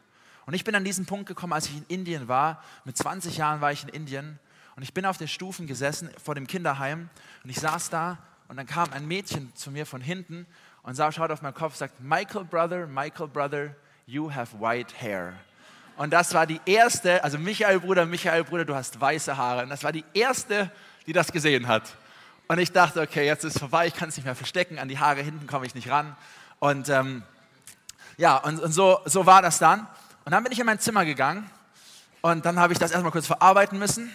Und 0.45 0.53
ich 0.53 0.63
bin 0.63 0.75
an 0.75 0.83
diesen 0.83 1.05
Punkt 1.05 1.27
gekommen, 1.27 1.53
als 1.53 1.67
ich 1.67 1.77
in 1.77 1.85
Indien 1.87 2.27
war. 2.27 2.63
Mit 2.85 2.97
20 2.97 3.37
Jahren 3.37 3.61
war 3.61 3.71
ich 3.71 3.83
in 3.83 3.89
Indien 3.89 4.39
und 4.75 4.83
ich 4.83 4.93
bin 4.93 5.05
auf 5.05 5.17
den 5.17 5.27
Stufen 5.27 5.67
gesessen 5.67 6.09
vor 6.23 6.35
dem 6.35 6.47
Kinderheim 6.47 7.09
und 7.43 7.49
ich 7.49 7.59
saß 7.59 7.89
da 7.89 8.17
und 8.47 8.57
dann 8.57 8.65
kam 8.65 8.91
ein 8.91 9.07
Mädchen 9.07 9.53
zu 9.55 9.71
mir 9.71 9.85
von 9.85 10.01
hinten 10.01 10.45
und 10.83 10.95
sah, 10.95 11.11
schaut 11.11 11.31
auf 11.31 11.41
meinen 11.41 11.53
Kopf 11.53 11.73
und 11.73 11.77
sagt, 11.77 11.99
Michael 11.99 12.45
Brother, 12.45 12.87
Michael 12.87 13.27
Brother, 13.27 13.75
you 14.05 14.33
have 14.33 14.59
white 14.59 14.93
hair. 14.99 15.33
Und 15.97 16.11
das 16.11 16.33
war 16.33 16.47
die 16.47 16.59
erste, 16.65 17.23
also 17.23 17.37
Michael 17.37 17.79
Bruder, 17.79 18.05
Michael 18.05 18.43
Bruder, 18.43 18.65
du 18.65 18.75
hast 18.75 18.99
weiße 18.99 19.37
Haare. 19.37 19.63
Und 19.63 19.69
das 19.69 19.83
war 19.83 19.91
die 19.91 20.05
erste, 20.13 20.71
die 21.05 21.13
das 21.13 21.31
gesehen 21.31 21.67
hat. 21.67 21.83
Und 22.47 22.59
ich 22.59 22.71
dachte, 22.71 23.01
okay, 23.01 23.25
jetzt 23.25 23.43
ist 23.43 23.55
es 23.55 23.59
vorbei, 23.59 23.87
ich 23.87 23.93
kann 23.93 24.09
es 24.09 24.17
nicht 24.17 24.25
mehr 24.25 24.35
verstecken, 24.35 24.79
an 24.79 24.87
die 24.87 24.99
Haare 24.99 25.21
hinten 25.21 25.47
komme 25.47 25.65
ich 25.65 25.75
nicht 25.75 25.89
ran. 25.89 26.15
Und 26.59 26.89
ähm, 26.89 27.23
ja, 28.17 28.37
und, 28.37 28.59
und 28.59 28.71
so, 28.71 28.99
so 29.05 29.25
war 29.25 29.41
das 29.41 29.59
dann. 29.59 29.87
Und 30.25 30.31
dann 30.31 30.43
bin 30.43 30.51
ich 30.51 30.59
in 30.59 30.65
mein 30.65 30.79
Zimmer 30.79 31.05
gegangen 31.05 31.49
und 32.21 32.45
dann 32.45 32.59
habe 32.59 32.73
ich 32.73 32.79
das 32.79 32.91
erstmal 32.91 33.11
kurz 33.11 33.27
verarbeiten 33.27 33.79
müssen. 33.79 34.13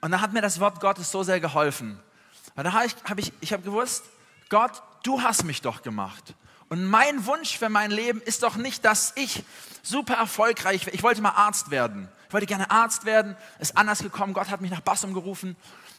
Und 0.00 0.10
dann 0.10 0.20
hat 0.20 0.32
mir 0.32 0.42
das 0.42 0.60
Wort 0.60 0.80
Gottes 0.80 1.10
so 1.10 1.22
sehr 1.22 1.40
geholfen. 1.40 2.00
Weil 2.54 2.64
da 2.64 2.72
habe 2.72 2.86
ich, 2.86 2.94
hab 3.08 3.18
ich, 3.18 3.32
ich 3.40 3.52
habe 3.52 3.62
gewusst, 3.62 4.04
Gott, 4.48 4.82
du 5.02 5.22
hast 5.22 5.44
mich 5.44 5.62
doch 5.62 5.82
gemacht. 5.82 6.34
Und 6.68 6.84
mein 6.84 7.26
Wunsch 7.26 7.58
für 7.58 7.68
mein 7.68 7.90
Leben 7.90 8.20
ist 8.22 8.42
doch 8.42 8.56
nicht, 8.56 8.84
dass 8.84 9.12
ich 9.16 9.44
super 9.82 10.14
erfolgreich 10.14 10.86
werde. 10.86 10.96
Ich 10.96 11.02
wollte 11.02 11.22
mal 11.22 11.30
Arzt 11.30 11.70
werden. 11.70 12.08
Ich 12.26 12.32
wollte 12.32 12.46
gerne 12.46 12.70
Arzt 12.70 13.04
werden. 13.04 13.36
Ist 13.58 13.76
anders 13.76 14.00
gekommen. 14.00 14.32
Gott 14.32 14.50
hat 14.50 14.60
mich 14.60 14.70
nach 14.70 14.80
Bassum 14.80 15.14
gerufen. 15.14 15.56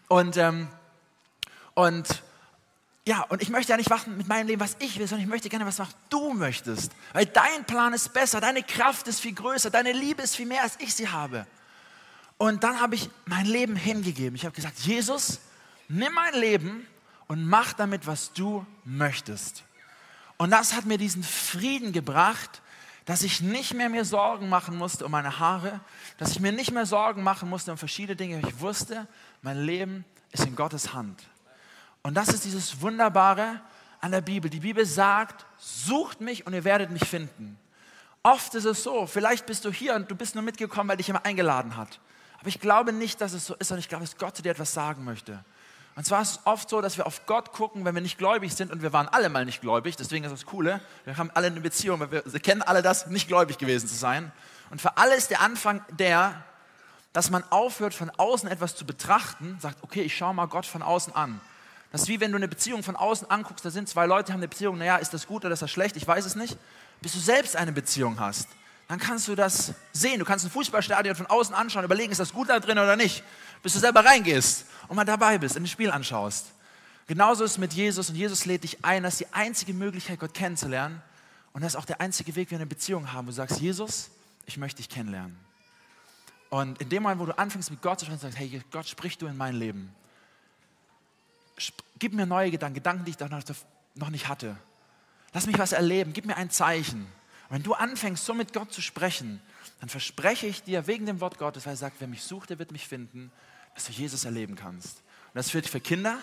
Und, 0.10 0.36
ähm, 0.38 0.68
und 1.74 2.24
ja, 3.08 3.22
und 3.30 3.42
ich 3.42 3.50
möchte 3.50 3.72
ja 3.72 3.78
nicht 3.78 3.90
machen 3.90 4.18
mit 4.18 4.28
meinem 4.28 4.48
Leben, 4.48 4.60
was 4.60 4.76
ich 4.80 5.00
will, 5.00 5.08
sondern 5.08 5.24
ich 5.24 5.30
möchte 5.30 5.48
gerne, 5.48 5.66
was 5.66 5.82
du 6.10 6.34
möchtest. 6.34 6.92
Weil 7.14 7.26
dein 7.26 7.64
Plan 7.66 7.94
ist 7.94 8.12
besser, 8.12 8.42
deine 8.42 8.64
Kraft 8.64 9.08
ist 9.08 9.22
viel 9.22 9.34
größer, 9.34 9.70
deine 9.70 9.94
Liebe 9.94 10.22
ist 10.22 10.36
viel 10.36 10.46
mehr, 10.46 10.64
als 10.64 10.76
ich 10.80 10.94
sie 10.94 11.08
habe. 11.08 11.48
Und 12.38 12.66
dann 12.66 12.82
habe 12.82 12.96
ich 12.96 13.10
mein 13.26 13.46
Leben 13.46 13.78
hingegeben. 13.78 14.36
Ich 14.36 14.44
habe 14.44 14.54
gesagt, 14.54 14.80
Jesus, 14.80 15.40
nimm 15.88 16.14
mein 16.14 16.34
Leben 16.34 16.86
und 17.28 17.46
mach 17.48 17.72
damit, 17.72 18.06
was 18.08 18.34
du 18.34 18.66
möchtest. 18.84 19.64
Und 20.38 20.52
das 20.52 20.74
hat 20.74 20.86
mir 20.86 20.98
diesen 20.98 21.24
Frieden 21.24 21.92
gebracht, 21.92 22.62
dass 23.06 23.24
ich 23.24 23.42
nicht 23.42 23.74
mehr 23.74 23.90
mir 23.90 24.06
Sorgen 24.06 24.50
machen 24.50 24.78
musste 24.78 25.06
um 25.06 25.12
meine 25.12 25.40
Haare, 25.40 25.80
dass 26.18 26.32
ich 26.32 26.40
mir 26.40 26.52
nicht 26.52 26.72
mehr 26.72 26.86
Sorgen 26.86 27.24
machen 27.24 27.50
musste 27.50 27.72
um 27.72 27.78
verschiedene 27.78 28.16
Dinge. 28.16 28.42
Ich 28.46 28.60
wusste, 28.60 29.08
mein 29.42 29.64
Leben 29.64 30.06
ist 30.32 30.46
in 30.46 30.56
Gottes 30.56 30.94
Hand. 30.94 31.24
Und 32.04 32.16
das 32.16 32.30
ist 32.30 32.46
dieses 32.46 32.82
Wunderbare 32.82 33.62
an 34.02 34.12
der 34.12 34.22
Bibel. 34.22 34.50
Die 34.50 34.60
Bibel 34.60 34.86
sagt, 34.86 35.46
sucht 35.58 36.22
mich 36.22 36.46
und 36.46 36.54
ihr 36.54 36.64
werdet 36.64 36.92
mich 36.92 37.06
finden. 37.06 37.58
Oft 38.24 38.54
ist 38.56 38.66
es 38.66 38.84
so, 38.84 39.08
vielleicht 39.08 39.46
bist 39.46 39.64
du 39.64 39.72
hier 39.72 39.96
und 39.96 40.12
du 40.12 40.16
bist 40.16 40.36
nur 40.36 40.44
mitgekommen, 40.44 40.90
weil 40.90 40.98
dich 40.98 41.08
jemand 41.08 41.26
eingeladen 41.26 41.78
hat. 41.78 42.00
Aber 42.40 42.50
ich 42.50 42.60
glaube 42.60 42.92
nicht, 42.92 43.22
dass 43.22 43.34
es 43.34 43.46
so 43.46 43.56
ist, 43.56 43.70
sondern 43.70 43.80
ich 43.80 43.90
glaube, 43.90 44.04
dass 44.04 44.18
Gott 44.18 44.44
dir 44.44 44.52
etwas 44.52 44.74
sagen 44.74 45.04
möchte. 45.06 45.44
Und 45.98 46.06
zwar 46.06 46.22
ist 46.22 46.30
es 46.30 46.40
oft 46.46 46.70
so, 46.70 46.80
dass 46.80 46.98
wir 46.98 47.08
auf 47.08 47.26
Gott 47.26 47.54
gucken, 47.54 47.84
wenn 47.84 47.96
wir 47.96 48.04
nicht 48.04 48.20
gläubig 48.20 48.54
sind 48.54 48.72
und 48.72 48.84
wir 48.84 48.94
waren 48.94 49.08
alle 49.08 49.30
mal 49.30 49.46
nicht 49.46 49.62
gläubig, 49.62 49.96
deswegen 49.96 50.26
ist 50.26 50.32
das 50.32 50.46
Coole, 50.46 50.80
wir 51.06 51.18
haben 51.18 51.32
alle 51.34 51.48
eine 51.48 51.60
Beziehung, 51.60 52.00
wir 52.12 52.40
kennen 52.40 52.62
alle 52.62 52.84
das, 52.84 53.08
nicht 53.08 53.28
gläubig 53.28 53.58
gewesen 53.58 53.90
zu 53.90 53.96
sein. 53.96 54.32
Und 54.70 54.80
für 54.80 54.96
alle 54.98 55.16
ist 55.16 55.32
der 55.32 55.42
Anfang 55.42 55.84
der, 55.90 56.44
dass 57.14 57.32
man 57.32 57.44
aufhört, 57.50 57.96
von 57.96 58.12
außen 58.12 58.48
etwas 58.48 58.76
zu 58.76 58.86
betrachten, 58.86 59.58
sagt, 59.60 59.82
okay, 59.82 60.04
ich 60.04 60.16
schaue 60.16 60.36
mal 60.36 60.46
Gott 60.46 60.68
von 60.68 60.84
außen 60.84 61.16
an. 61.16 61.42
Das 61.92 62.04
ist 62.04 62.10
wie 62.10 62.20
wenn 62.20 62.30
du 62.30 62.38
eine 62.38 62.48
Beziehung 62.48 62.84
von 62.84 62.96
außen 62.96 63.32
anguckst, 63.32 63.66
da 63.66 63.72
sind 63.72 63.90
zwei 63.90 64.06
Leute, 64.06 64.34
haben 64.34 64.40
eine 64.40 64.50
Beziehung, 64.50 64.78
naja, 64.78 64.98
ist 64.98 65.16
das 65.16 65.26
gut 65.26 65.46
oder 65.46 65.54
ist 65.56 65.64
das 65.64 65.72
schlecht, 65.72 65.98
ich 65.98 66.08
weiß 66.08 66.26
es 66.28 66.36
nicht. 66.36 66.60
Bis 67.02 67.14
du 67.14 67.20
selbst 67.20 67.56
eine 67.56 67.72
Beziehung 67.72 68.20
hast, 68.20 68.48
dann 68.88 69.00
kannst 69.00 69.28
du 69.28 69.36
das 69.36 69.74
sehen. 69.92 70.20
Du 70.20 70.26
kannst 70.26 70.46
ein 70.46 70.52
Fußballstadion 70.52 71.16
von 71.16 71.26
außen 71.26 71.54
anschauen, 71.54 71.84
überlegen, 71.84 72.12
ist 72.12 72.20
das 72.20 72.34
gut 72.34 72.50
da 72.50 72.60
drin 72.60 72.78
oder 72.78 72.96
nicht. 72.96 73.24
Bis 73.68 73.74
du 73.74 73.80
selber 73.80 74.06
reingehst 74.06 74.66
und 74.88 74.96
mal 74.96 75.04
dabei 75.04 75.38
bist, 75.38 75.58
in 75.58 75.64
das 75.64 75.72
Spiel 75.72 75.92
anschaust. 75.92 76.54
Genauso 77.06 77.44
ist 77.44 77.52
es 77.52 77.58
mit 77.58 77.74
Jesus 77.74 78.10
und 78.10 78.16
Jesus 78.16 78.46
lädt 78.46 78.64
dich 78.64 78.86
ein, 78.86 79.04
das 79.04 79.16
ist 79.16 79.20
die 79.20 79.34
einzige 79.34 79.74
Möglichkeit, 79.74 80.22
Gott 80.22 80.34
kennenzulernen. 80.34 81.02
Und 81.52 81.64
das 81.64 81.74
ist 81.74 81.76
auch 81.76 81.84
der 81.84 82.00
einzige 82.00 82.34
Weg, 82.38 82.48
wie 82.48 82.52
wir 82.52 82.60
eine 82.60 82.66
Beziehung 82.66 83.12
haben, 83.12 83.28
wo 83.28 83.32
du 83.32 83.36
sagst, 83.36 83.60
Jesus, 83.60 84.10
ich 84.46 84.56
möchte 84.56 84.78
dich 84.78 84.88
kennenlernen. 84.88 85.38
Und 86.50 86.80
in 86.82 86.88
dem 86.88 87.04
Moment, 87.04 87.20
wo 87.20 87.26
du 87.26 87.38
anfängst 87.38 87.70
mit 87.70 87.82
Gott 87.82 88.00
zu 88.00 88.06
sprechen, 88.06 88.22
sagst, 88.22 88.40
hey 88.40 88.62
Gott, 88.72 88.88
sprich 88.88 89.18
du 89.18 89.28
in 89.28 89.36
mein 89.36 89.56
Leben 89.56 89.94
gib 92.00 92.14
mir 92.14 92.26
neue 92.26 92.52
Gedanken, 92.52 92.76
Gedanken, 92.76 93.06
die 93.06 93.12
ich 93.12 93.18
noch 93.96 94.10
nicht 94.10 94.28
hatte. 94.30 94.56
Lass 95.34 95.46
mich 95.46 95.58
was 95.58 95.74
erleben, 95.74 96.14
gib 96.14 96.26
mir 96.26 96.38
ein 96.38 96.50
Zeichen. 96.50 97.02
Und 97.50 97.56
wenn 97.56 97.64
du 97.64 97.74
anfängst, 97.74 98.26
so 98.26 98.34
mit 98.34 98.54
Gott 98.54 98.72
zu 98.72 98.82
sprechen, 98.82 99.42
dann 99.80 99.90
verspreche 99.90 100.48
ich 100.48 100.64
dir 100.64 100.88
wegen 100.88 101.06
dem 101.06 101.20
Wort 101.20 101.38
Gottes, 101.38 101.66
weil 101.66 101.74
er 101.74 101.78
sagt, 101.78 101.98
wer 102.00 102.08
mich 102.08 102.24
sucht, 102.24 102.50
der 102.50 102.60
wird 102.60 102.72
mich 102.72 102.88
finden, 102.88 103.32
dass 103.78 103.86
du 103.86 103.92
Jesus 103.92 104.26
erleben 104.26 104.56
kannst. 104.56 105.04
Und 105.28 105.36
das 105.36 105.52
gilt 105.52 105.68
für 105.68 105.80
Kinder 105.80 106.18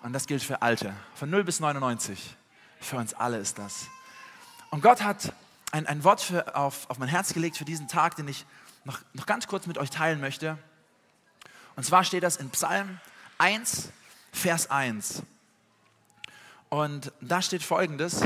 und 0.00 0.14
das 0.14 0.26
gilt 0.26 0.42
für 0.42 0.62
Alte, 0.62 0.94
von 1.14 1.28
0 1.28 1.44
bis 1.44 1.60
99. 1.60 2.34
Für 2.80 2.96
uns 2.96 3.12
alle 3.12 3.36
ist 3.36 3.58
das. 3.58 3.88
Und 4.70 4.82
Gott 4.82 5.02
hat 5.02 5.34
ein, 5.70 5.86
ein 5.86 6.02
Wort 6.02 6.22
für, 6.22 6.56
auf, 6.56 6.88
auf 6.88 6.98
mein 6.98 7.10
Herz 7.10 7.34
gelegt 7.34 7.58
für 7.58 7.66
diesen 7.66 7.88
Tag, 7.88 8.16
den 8.16 8.26
ich 8.26 8.46
noch, 8.84 9.00
noch 9.12 9.26
ganz 9.26 9.46
kurz 9.46 9.66
mit 9.66 9.76
euch 9.76 9.90
teilen 9.90 10.18
möchte. 10.18 10.56
Und 11.76 11.84
zwar 11.84 12.04
steht 12.04 12.22
das 12.22 12.38
in 12.38 12.48
Psalm 12.50 12.98
1, 13.36 13.90
Vers 14.32 14.70
1. 14.70 15.24
Und 16.70 17.12
da 17.20 17.42
steht 17.42 17.62
folgendes. 17.62 18.22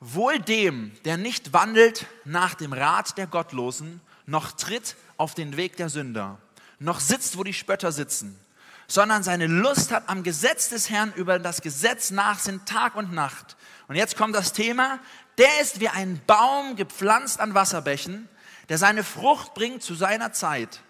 Wohl 0.00 0.38
dem, 0.38 0.92
der 1.04 1.18
nicht 1.18 1.52
wandelt 1.52 2.06
nach 2.24 2.54
dem 2.54 2.72
Rat 2.72 3.18
der 3.18 3.26
Gottlosen, 3.26 4.00
noch 4.24 4.52
tritt 4.52 4.96
auf 5.18 5.34
den 5.34 5.58
Weg 5.58 5.76
der 5.76 5.90
Sünder, 5.90 6.38
noch 6.78 7.00
sitzt, 7.00 7.38
wo 7.38 7.44
die 7.44 7.52
Spötter 7.52 7.92
sitzen, 7.92 8.38
sondern 8.86 9.22
seine 9.22 9.46
Lust 9.46 9.92
hat 9.92 10.08
am 10.08 10.22
Gesetz 10.22 10.68
des 10.68 10.90
Herrn 10.90 11.12
über 11.14 11.38
das 11.38 11.62
Gesetz 11.62 12.10
nach 12.10 12.38
sind 12.38 12.66
Tag 12.66 12.94
und 12.94 13.12
Nacht. 13.12 13.56
Und 13.88 13.96
jetzt 13.96 14.16
kommt 14.16 14.34
das 14.34 14.52
Thema, 14.52 14.98
der 15.38 15.60
ist 15.60 15.80
wie 15.80 15.88
ein 15.88 16.20
Baum 16.26 16.76
gepflanzt 16.76 17.40
an 17.40 17.54
Wasserbächen, 17.54 18.28
der 18.68 18.78
seine 18.78 19.04
Frucht 19.04 19.54
bringt 19.54 19.82
zu 19.82 19.94
seiner 19.94 20.32
Zeit. 20.32 20.80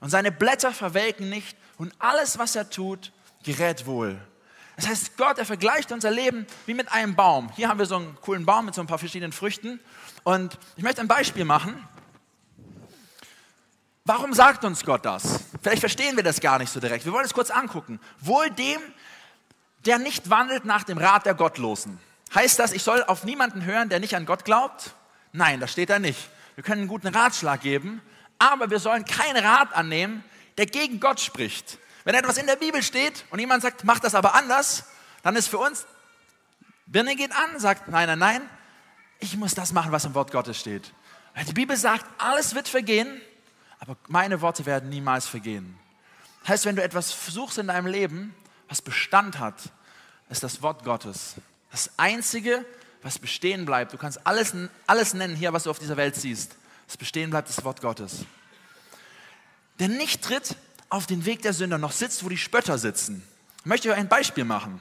Und 0.00 0.10
seine 0.10 0.32
Blätter 0.32 0.72
verwelken 0.72 1.28
nicht 1.28 1.56
und 1.78 1.92
alles, 1.98 2.38
was 2.38 2.56
er 2.56 2.70
tut, 2.70 3.12
gerät 3.42 3.86
wohl. 3.86 4.20
Das 4.76 4.88
heißt, 4.88 5.16
Gott, 5.16 5.38
er 5.38 5.46
vergleicht 5.46 5.92
unser 5.92 6.10
Leben 6.10 6.46
wie 6.66 6.74
mit 6.74 6.90
einem 6.92 7.14
Baum. 7.14 7.50
Hier 7.54 7.68
haben 7.68 7.78
wir 7.78 7.86
so 7.86 7.96
einen 7.96 8.16
coolen 8.20 8.44
Baum 8.44 8.66
mit 8.66 8.74
so 8.74 8.80
ein 8.80 8.86
paar 8.86 8.98
verschiedenen 8.98 9.32
Früchten. 9.32 9.78
Und 10.24 10.58
ich 10.76 10.82
möchte 10.82 11.00
ein 11.00 11.08
Beispiel 11.08 11.44
machen. 11.44 11.76
Warum 14.06 14.34
sagt 14.34 14.66
uns 14.66 14.84
Gott 14.84 15.06
das? 15.06 15.40
Vielleicht 15.62 15.80
verstehen 15.80 16.14
wir 16.16 16.22
das 16.22 16.40
gar 16.40 16.58
nicht 16.58 16.70
so 16.70 16.78
direkt. 16.78 17.06
Wir 17.06 17.12
wollen 17.14 17.24
es 17.24 17.32
kurz 17.32 17.50
angucken. 17.50 17.98
Wohl 18.20 18.50
dem, 18.50 18.78
der 19.86 19.98
nicht 19.98 20.28
wandelt 20.28 20.66
nach 20.66 20.84
dem 20.84 20.98
Rat 20.98 21.24
der 21.24 21.32
Gottlosen. 21.32 21.98
Heißt 22.34 22.58
das, 22.58 22.72
ich 22.72 22.82
soll 22.82 23.02
auf 23.04 23.24
niemanden 23.24 23.64
hören, 23.64 23.88
der 23.88 24.00
nicht 24.00 24.14
an 24.14 24.26
Gott 24.26 24.44
glaubt? 24.44 24.94
Nein, 25.32 25.58
das 25.58 25.72
steht 25.72 25.88
da 25.88 25.98
nicht. 25.98 26.28
Wir 26.54 26.62
können 26.62 26.82
einen 26.82 26.88
guten 26.88 27.08
Ratschlag 27.08 27.62
geben, 27.62 28.02
aber 28.38 28.68
wir 28.68 28.78
sollen 28.78 29.06
keinen 29.06 29.42
Rat 29.42 29.72
annehmen, 29.72 30.22
der 30.58 30.66
gegen 30.66 31.00
Gott 31.00 31.20
spricht. 31.20 31.78
Wenn 32.04 32.14
etwas 32.14 32.36
in 32.36 32.46
der 32.46 32.56
Bibel 32.56 32.82
steht 32.82 33.24
und 33.30 33.38
jemand 33.38 33.62
sagt, 33.62 33.84
mach 33.84 34.00
das 34.00 34.14
aber 34.14 34.34
anders, 34.34 34.84
dann 35.22 35.34
ist 35.34 35.48
für 35.48 35.58
uns, 35.58 35.86
Birne 36.84 37.16
geht 37.16 37.32
an, 37.32 37.58
sagt, 37.58 37.88
nein, 37.88 38.06
nein, 38.06 38.18
nein, 38.18 38.50
ich 39.18 39.34
muss 39.38 39.54
das 39.54 39.72
machen, 39.72 39.92
was 39.92 40.04
im 40.04 40.14
Wort 40.14 40.30
Gottes 40.30 40.60
steht. 40.60 40.92
Weil 41.34 41.46
die 41.46 41.54
Bibel 41.54 41.76
sagt, 41.76 42.04
alles 42.18 42.54
wird 42.54 42.68
vergehen, 42.68 43.22
aber 43.86 43.98
meine 44.08 44.40
Worte 44.40 44.64
werden 44.64 44.88
niemals 44.88 45.26
vergehen. 45.26 45.78
Heißt, 46.48 46.64
wenn 46.64 46.76
du 46.76 46.82
etwas 46.82 47.14
suchst 47.26 47.58
in 47.58 47.66
deinem 47.66 47.86
Leben, 47.86 48.34
was 48.66 48.80
Bestand 48.80 49.38
hat, 49.38 49.56
ist 50.30 50.42
das 50.42 50.62
Wort 50.62 50.84
Gottes. 50.84 51.34
Das 51.70 51.90
Einzige, 51.98 52.64
was 53.02 53.18
bestehen 53.18 53.66
bleibt. 53.66 53.92
Du 53.92 53.98
kannst 53.98 54.26
alles, 54.26 54.54
alles 54.86 55.12
nennen 55.12 55.36
hier, 55.36 55.52
was 55.52 55.64
du 55.64 55.70
auf 55.70 55.78
dieser 55.78 55.98
Welt 55.98 56.16
siehst. 56.16 56.56
Das 56.86 56.96
bestehen 56.96 57.28
bleibt 57.28 57.50
das 57.50 57.62
Wort 57.62 57.82
Gottes. 57.82 58.24
Der 59.78 59.88
nicht 59.88 60.22
tritt 60.22 60.56
auf 60.88 61.06
den 61.06 61.26
Weg 61.26 61.42
der 61.42 61.52
Sünder, 61.52 61.76
noch 61.76 61.92
sitzt, 61.92 62.24
wo 62.24 62.30
die 62.30 62.38
Spötter 62.38 62.78
sitzen. 62.78 63.22
Ich 63.58 63.66
möchte 63.66 63.90
euch 63.90 63.98
ein 63.98 64.08
Beispiel 64.08 64.44
machen. 64.44 64.80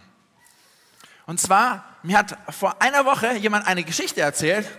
Und 1.26 1.42
zwar, 1.42 1.84
mir 2.04 2.18
hat 2.18 2.38
vor 2.54 2.82
einer 2.82 3.04
Woche 3.04 3.34
jemand 3.34 3.68
eine 3.68 3.84
Geschichte 3.84 4.22
erzählt. 4.22 4.70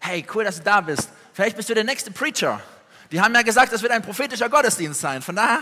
Hey, 0.00 0.26
cool, 0.34 0.44
dass 0.44 0.58
du 0.58 0.64
da 0.64 0.82
bist. 0.82 1.08
Vielleicht 1.32 1.56
bist 1.56 1.70
du 1.70 1.74
der 1.74 1.84
nächste 1.84 2.10
Preacher. 2.10 2.60
Die 3.10 3.20
haben 3.20 3.34
ja 3.34 3.42
gesagt, 3.42 3.72
das 3.72 3.82
wird 3.82 3.92
ein 3.92 4.02
prophetischer 4.02 4.48
Gottesdienst 4.48 5.00
sein. 5.00 5.22
Von 5.22 5.36
daher, 5.36 5.60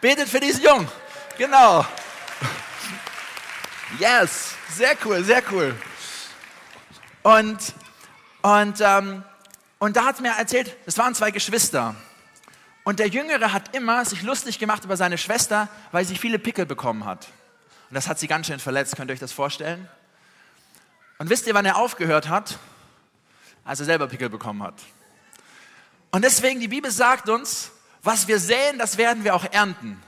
betet 0.00 0.28
für 0.28 0.40
diesen 0.40 0.62
Jungen. 0.62 0.88
Genau. 1.36 1.84
Yes, 3.98 4.54
sehr 4.70 4.96
cool, 5.04 5.22
sehr 5.24 5.42
cool. 5.50 5.74
Und, 7.22 7.58
und, 8.42 8.80
ähm, 8.80 9.24
und 9.78 9.96
da 9.96 10.04
hat 10.04 10.20
mir 10.20 10.32
erzählt, 10.32 10.76
es 10.86 10.96
waren 10.98 11.14
zwei 11.14 11.30
Geschwister. 11.30 11.94
Und 12.84 13.00
der 13.00 13.08
Jüngere 13.08 13.52
hat 13.52 13.74
immer 13.74 14.04
sich 14.04 14.22
lustig 14.22 14.58
gemacht 14.58 14.84
über 14.84 14.96
seine 14.96 15.18
Schwester, 15.18 15.68
weil 15.92 16.04
sie 16.04 16.16
viele 16.16 16.38
Pickel 16.38 16.64
bekommen 16.64 17.04
hat. 17.04 17.28
Und 17.90 17.94
das 17.94 18.08
hat 18.08 18.18
sie 18.18 18.26
ganz 18.26 18.46
schön 18.46 18.60
verletzt, 18.60 18.96
könnt 18.96 19.10
ihr 19.10 19.14
euch 19.14 19.20
das 19.20 19.32
vorstellen? 19.32 19.88
Und 21.18 21.28
wisst 21.30 21.46
ihr, 21.46 21.54
wann 21.54 21.66
er 21.66 21.76
aufgehört 21.76 22.28
hat? 22.28 22.58
Als 23.64 23.80
er 23.80 23.86
selber 23.86 24.06
Pickel 24.06 24.30
bekommen 24.30 24.62
hat. 24.62 24.74
Und 26.10 26.22
deswegen, 26.24 26.60
die 26.60 26.68
Bibel 26.68 26.90
sagt 26.90 27.28
uns, 27.28 27.70
was 28.02 28.28
wir 28.28 28.38
säen, 28.38 28.78
das 28.78 28.96
werden 28.96 29.24
wir 29.24 29.34
auch 29.34 29.44
ernten. 29.44 30.02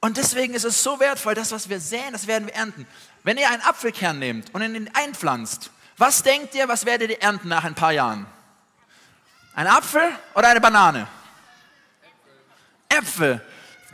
Und 0.00 0.16
deswegen 0.16 0.54
ist 0.54 0.64
es 0.64 0.82
so 0.82 1.00
wertvoll, 1.00 1.34
das, 1.34 1.50
was 1.50 1.68
wir 1.68 1.80
säen, 1.80 2.12
das 2.12 2.26
werden 2.26 2.46
wir 2.46 2.54
ernten. 2.54 2.86
Wenn 3.24 3.36
ihr 3.36 3.50
einen 3.50 3.62
Apfelkern 3.62 4.18
nehmt 4.18 4.54
und 4.54 4.62
ihn 4.62 4.90
einpflanzt, 4.94 5.70
was 5.96 6.22
denkt 6.22 6.54
ihr, 6.54 6.68
was 6.68 6.86
werdet 6.86 7.10
ihr 7.10 7.20
ernten 7.20 7.48
nach 7.48 7.64
ein 7.64 7.74
paar 7.74 7.92
Jahren? 7.92 8.26
Ein 9.54 9.66
Apfel 9.66 10.08
oder 10.34 10.48
eine 10.48 10.60
Banane? 10.60 11.08
Äpfel. 12.88 13.44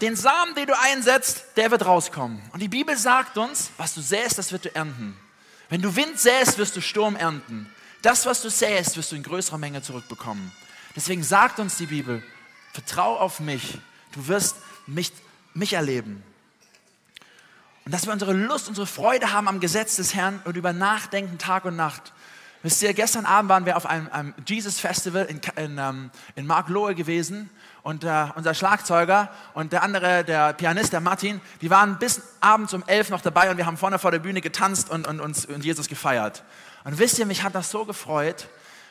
Den 0.03 0.15
Samen, 0.15 0.55
den 0.55 0.67
du 0.67 0.79
einsetzt, 0.79 1.45
der 1.57 1.71
wird 1.71 1.87
rauskommen. 1.87 2.43
Und 2.53 2.61
die 2.61 2.69
Bibel 2.69 2.97
sagt 2.97 3.39
uns, 3.39 3.71
was 3.79 3.95
du 3.95 4.03
säst, 4.03 4.37
das 4.37 4.53
wird 4.53 4.67
du 4.67 4.75
ernten. 4.75 5.17
Wenn 5.71 5.81
du 5.81 5.97
Wind 5.97 6.21
säst, 6.21 6.59
wirst 6.59 6.77
du 6.77 6.83
Sturm 6.83 7.17
ernten. 7.17 7.73
Das, 8.03 8.27
was 8.27 8.43
du 8.43 8.51
säst, 8.51 8.99
wirst 8.99 9.13
du 9.13 9.17
in 9.17 9.23
größerer 9.23 9.57
Menge 9.57 9.81
zurückbekommen. 9.81 10.53
Deswegen 10.97 11.23
sagt 11.23 11.59
uns 11.59 11.77
die 11.77 11.87
Bibel, 11.87 12.23
vertrau 12.73 13.17
auf 13.19 13.41
mich. 13.41 13.79
Du 14.13 14.29
wirst 14.29 14.57
mich 14.87 15.13
mich 15.55 15.73
erleben. 15.73 16.23
Und 17.85 17.93
dass 17.93 18.07
wir 18.07 18.13
unsere 18.13 18.33
Lust, 18.33 18.69
unsere 18.69 18.87
Freude 18.87 19.33
haben 19.33 19.49
am 19.49 19.61
Gesetz 19.61 19.97
des 19.97 20.15
Herrn 20.15 20.41
und 20.45 20.57
über 20.57 20.73
Nachdenken 20.73 21.39
Tag 21.39 21.65
und 21.65 21.77
Nacht. 21.77 22.13
Wisst 22.63 22.83
ihr, 22.83 22.95
gestern 22.95 23.27
Abend 23.27 23.51
waren 23.51 23.67
wir 23.67 23.77
auf 23.77 23.85
einem, 23.85 24.11
einem 24.11 24.35
Jesus 24.47 24.81
Festival 24.81 25.27
in, 25.27 25.41
in, 25.63 25.77
ähm, 25.79 26.11
in 26.35 26.47
Mark 26.47 26.71
Lohe 26.71 26.95
gewesen 26.95 27.51
und 27.83 28.05
äh, 28.05 28.29
unser 28.37 28.55
Schlagzeuger 28.55 29.31
und 29.53 29.75
der 29.75 29.83
andere, 29.83 30.25
der 30.25 30.55
Pianist, 30.55 30.95
der 30.95 31.01
Martin, 31.01 31.43
die 31.61 31.69
waren 31.69 31.99
bis 31.99 32.23
abends 32.41 32.73
um 32.73 32.83
elf 32.87 33.11
noch 33.11 33.21
dabei 33.21 33.51
und 33.51 33.59
wir 33.59 33.67
haben 33.67 33.77
vorne 33.77 33.99
vor 33.99 34.11
der 34.11 34.19
Bühne 34.19 34.41
getanzt 34.41 34.89
und, 34.89 35.07
und, 35.07 35.21
und, 35.21 35.45
und 35.47 35.63
Jesus 35.63 35.89
gefeiert. 35.89 36.43
Und 36.85 36.99
wisst 36.99 37.19
ihr, 37.19 37.27
mich 37.27 37.43
hat 37.43 37.55
das 37.55 37.71
so 37.71 37.85
gefreut, 37.85 38.49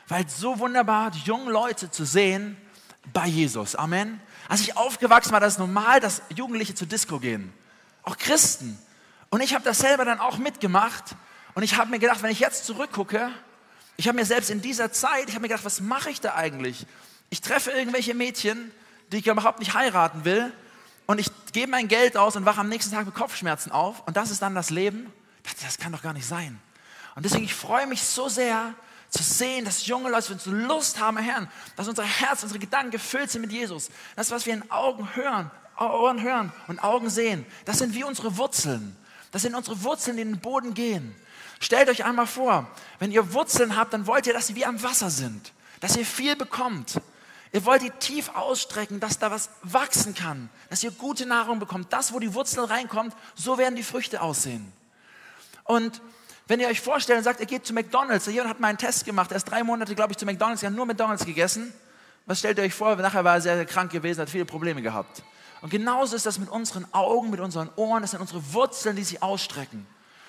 weil 0.08 0.28
so 0.28 0.58
wunderbar 0.58 1.10
die 1.10 1.20
jungen 1.20 1.48
Leute 1.48 1.90
zu 1.90 2.04
sehen 2.04 2.56
bei 3.12 3.26
Jesus. 3.26 3.74
Amen. 3.74 4.20
Als 4.48 4.60
ich 4.60 4.76
aufgewachsen 4.76 5.32
war, 5.32 5.40
das 5.40 5.54
ist 5.54 5.58
normal, 5.58 6.00
dass 6.00 6.22
Jugendliche 6.34 6.74
zur 6.74 6.86
Disco 6.86 7.18
gehen. 7.18 7.52
Auch 8.02 8.18
Christen. 8.18 8.78
Und 9.30 9.40
ich 9.40 9.54
habe 9.54 9.64
das 9.64 9.78
selber 9.78 10.04
dann 10.04 10.20
auch 10.20 10.38
mitgemacht. 10.38 11.16
Und 11.54 11.62
ich 11.62 11.76
habe 11.76 11.90
mir 11.90 11.98
gedacht, 11.98 12.22
wenn 12.22 12.30
ich 12.30 12.40
jetzt 12.40 12.66
zurückgucke, 12.66 13.30
ich 13.96 14.08
habe 14.08 14.16
mir 14.16 14.26
selbst 14.26 14.50
in 14.50 14.60
dieser 14.60 14.92
Zeit, 14.92 15.28
ich 15.28 15.34
habe 15.34 15.42
mir 15.42 15.48
gedacht, 15.48 15.64
was 15.64 15.80
mache 15.80 16.10
ich 16.10 16.20
da 16.20 16.34
eigentlich? 16.34 16.86
Ich 17.30 17.40
treffe 17.40 17.70
irgendwelche 17.70 18.14
Mädchen, 18.14 18.72
die 19.12 19.18
ich 19.18 19.26
überhaupt 19.26 19.60
nicht 19.60 19.74
heiraten 19.74 20.24
will. 20.24 20.52
Und 21.06 21.18
ich 21.18 21.30
gebe 21.52 21.70
mein 21.70 21.88
Geld 21.88 22.16
aus 22.16 22.36
und 22.36 22.44
wache 22.44 22.60
am 22.60 22.68
nächsten 22.68 22.94
Tag 22.94 23.06
mit 23.06 23.14
Kopfschmerzen 23.14 23.72
auf. 23.72 24.06
Und 24.06 24.16
das 24.16 24.30
ist 24.30 24.42
dann 24.42 24.54
das 24.54 24.70
Leben. 24.70 25.12
Ich 25.44 25.50
dachte, 25.50 25.64
das 25.64 25.78
kann 25.78 25.92
doch 25.92 26.02
gar 26.02 26.12
nicht 26.12 26.26
sein. 26.26 26.60
Und 27.14 27.24
deswegen, 27.24 27.44
ich 27.44 27.54
freue 27.54 27.86
mich 27.86 28.02
so 28.02 28.28
sehr, 28.28 28.74
zu 29.14 29.22
sehen, 29.22 29.64
dass 29.64 29.86
junge 29.86 30.10
Leute, 30.10 30.36
wir 30.44 30.52
Lust 30.52 30.98
haben, 30.98 31.18
Herrn, 31.18 31.48
dass 31.76 31.88
unser 31.88 32.02
Herz, 32.02 32.42
unsere 32.42 32.58
Gedanken 32.58 32.90
gefüllt 32.90 33.30
sind 33.30 33.42
mit 33.42 33.52
Jesus. 33.52 33.90
Das, 34.16 34.30
was 34.30 34.44
wir 34.44 34.54
in 34.54 34.70
Augen 34.70 35.14
hören, 35.14 35.50
Ohren 35.78 36.22
hören 36.22 36.52
und 36.68 36.82
Augen 36.82 37.10
sehen, 37.10 37.46
das 37.64 37.78
sind 37.78 37.94
wie 37.94 38.04
unsere 38.04 38.36
Wurzeln. 38.36 38.96
Das 39.30 39.42
sind 39.42 39.54
unsere 39.54 39.82
Wurzeln, 39.82 40.16
die 40.16 40.22
in 40.22 40.32
den 40.32 40.40
Boden 40.40 40.74
gehen. 40.74 41.14
Stellt 41.60 41.88
euch 41.88 42.04
einmal 42.04 42.26
vor, 42.26 42.68
wenn 42.98 43.12
ihr 43.12 43.32
Wurzeln 43.32 43.76
habt, 43.76 43.92
dann 43.92 44.06
wollt 44.06 44.26
ihr, 44.26 44.32
dass 44.32 44.48
sie 44.48 44.54
wie 44.56 44.66
am 44.66 44.82
Wasser 44.82 45.10
sind, 45.10 45.52
dass 45.80 45.96
ihr 45.96 46.06
viel 46.06 46.36
bekommt. 46.36 47.00
Ihr 47.52 47.64
wollt 47.64 47.82
die 47.82 47.90
tief 47.90 48.30
ausstrecken, 48.34 48.98
dass 48.98 49.20
da 49.20 49.30
was 49.30 49.48
wachsen 49.62 50.14
kann, 50.14 50.50
dass 50.70 50.82
ihr 50.82 50.90
gute 50.90 51.24
Nahrung 51.24 51.60
bekommt. 51.60 51.92
Das, 51.92 52.12
wo 52.12 52.18
die 52.18 52.34
Wurzel 52.34 52.64
reinkommt, 52.64 53.14
so 53.36 53.58
werden 53.58 53.76
die 53.76 53.84
Früchte 53.84 54.20
aussehen. 54.22 54.72
Und 55.62 56.02
wenn 56.46 56.60
ihr 56.60 56.68
euch 56.68 56.80
vorstellt 56.80 57.18
und 57.18 57.24
sagt, 57.24 57.40
ihr 57.40 57.46
geht 57.46 57.66
zu 57.66 57.72
McDonalds, 57.72 58.26
jemand 58.26 58.50
hat 58.50 58.60
mal 58.60 58.68
einen 58.68 58.78
Test 58.78 59.04
gemacht, 59.04 59.30
er 59.30 59.38
ist 59.38 59.44
drei 59.44 59.62
Monate, 59.62 59.94
glaube 59.94 60.12
ich, 60.12 60.18
zu 60.18 60.26
McDonalds, 60.26 60.62
er 60.62 60.68
hat 60.68 60.76
nur 60.76 60.86
McDonalds 60.86 61.24
gegessen. 61.24 61.72
Was 62.26 62.38
stellt 62.38 62.58
ihr 62.58 62.64
euch 62.64 62.74
vor? 62.74 62.96
Nachher 62.96 63.24
war 63.24 63.34
er 63.34 63.40
sehr, 63.40 63.56
sehr 63.56 63.66
krank 63.66 63.90
gewesen, 63.90 64.20
hat 64.20 64.30
viele 64.30 64.44
Probleme 64.44 64.82
gehabt. 64.82 65.22
Und 65.60 65.70
genauso 65.70 66.16
ist 66.16 66.26
das 66.26 66.38
mit 66.38 66.50
unseren 66.50 66.86
Augen, 66.92 67.30
mit 67.30 67.40
unseren 67.40 67.70
Ohren, 67.76 68.02
das 68.02 68.10
sind 68.10 68.20
unsere 68.20 68.52
Wurzeln, 68.52 68.96
die 68.96 69.04
sich 69.04 69.22
ausstrecken. 69.22 69.86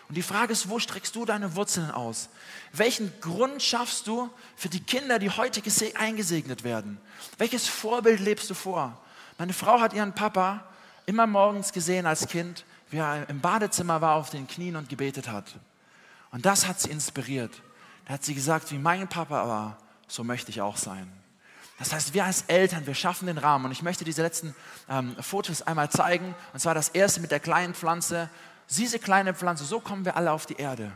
Und 0.07 0.15
die 0.15 0.21
Frage 0.21 0.53
ist, 0.53 0.69
wo 0.69 0.79
streckst 0.79 1.15
du 1.15 1.25
deine 1.25 1.55
Wurzeln 1.55 1.91
aus? 1.91 2.29
Welchen 2.71 3.11
Grund 3.21 3.61
schaffst 3.61 4.07
du 4.07 4.29
für 4.55 4.69
die 4.69 4.79
Kinder, 4.79 5.19
die 5.19 5.29
heute 5.29 5.61
eingesegnet 5.95 6.63
werden? 6.63 6.99
Welches 7.37 7.67
Vorbild 7.67 8.19
lebst 8.19 8.49
du 8.49 8.53
vor? 8.53 8.97
Meine 9.37 9.53
Frau 9.53 9.81
hat 9.81 9.93
ihren 9.93 10.13
Papa 10.13 10.63
immer 11.05 11.27
morgens 11.27 11.73
gesehen 11.73 12.05
als 12.05 12.27
Kind, 12.27 12.63
wie 12.91 12.97
er 12.97 13.27
im 13.29 13.41
Badezimmer 13.41 13.99
war, 13.99 14.15
auf 14.15 14.29
den 14.29 14.47
Knien 14.47 14.75
und 14.75 14.89
gebetet 14.89 15.27
hat. 15.27 15.55
Und 16.35 16.45
das 16.45 16.67
hat 16.67 16.81
sie 16.81 16.91
inspiriert. 16.91 17.61
Da 18.03 18.15
hat 18.15 18.25
sie 18.25 18.35
gesagt, 18.35 18.69
wie 18.71 18.77
mein 18.77 19.07
Papa 19.07 19.47
war, 19.47 19.77
so 20.05 20.25
möchte 20.25 20.51
ich 20.51 20.59
auch 20.59 20.75
sein. 20.75 21.09
Das 21.79 21.93
heißt, 21.93 22.13
wir 22.13 22.25
als 22.25 22.41
Eltern, 22.47 22.85
wir 22.85 22.93
schaffen 22.93 23.27
den 23.27 23.37
Rahmen. 23.37 23.63
Und 23.63 23.71
ich 23.71 23.81
möchte 23.81 24.03
diese 24.03 24.21
letzten 24.21 24.53
ähm, 24.89 25.15
Fotos 25.21 25.61
einmal 25.61 25.89
zeigen. 25.89 26.35
Und 26.51 26.59
zwar 26.59 26.75
das 26.75 26.89
erste 26.89 27.21
mit 27.21 27.31
der 27.31 27.39
kleinen 27.39 27.73
Pflanze. 27.73 28.29
Diese 28.69 28.99
kleine 28.99 29.33
Pflanze, 29.33 29.63
so 29.63 29.79
kommen 29.79 30.03
wir 30.03 30.17
alle 30.17 30.33
auf 30.33 30.45
die 30.45 30.57
Erde. 30.57 30.91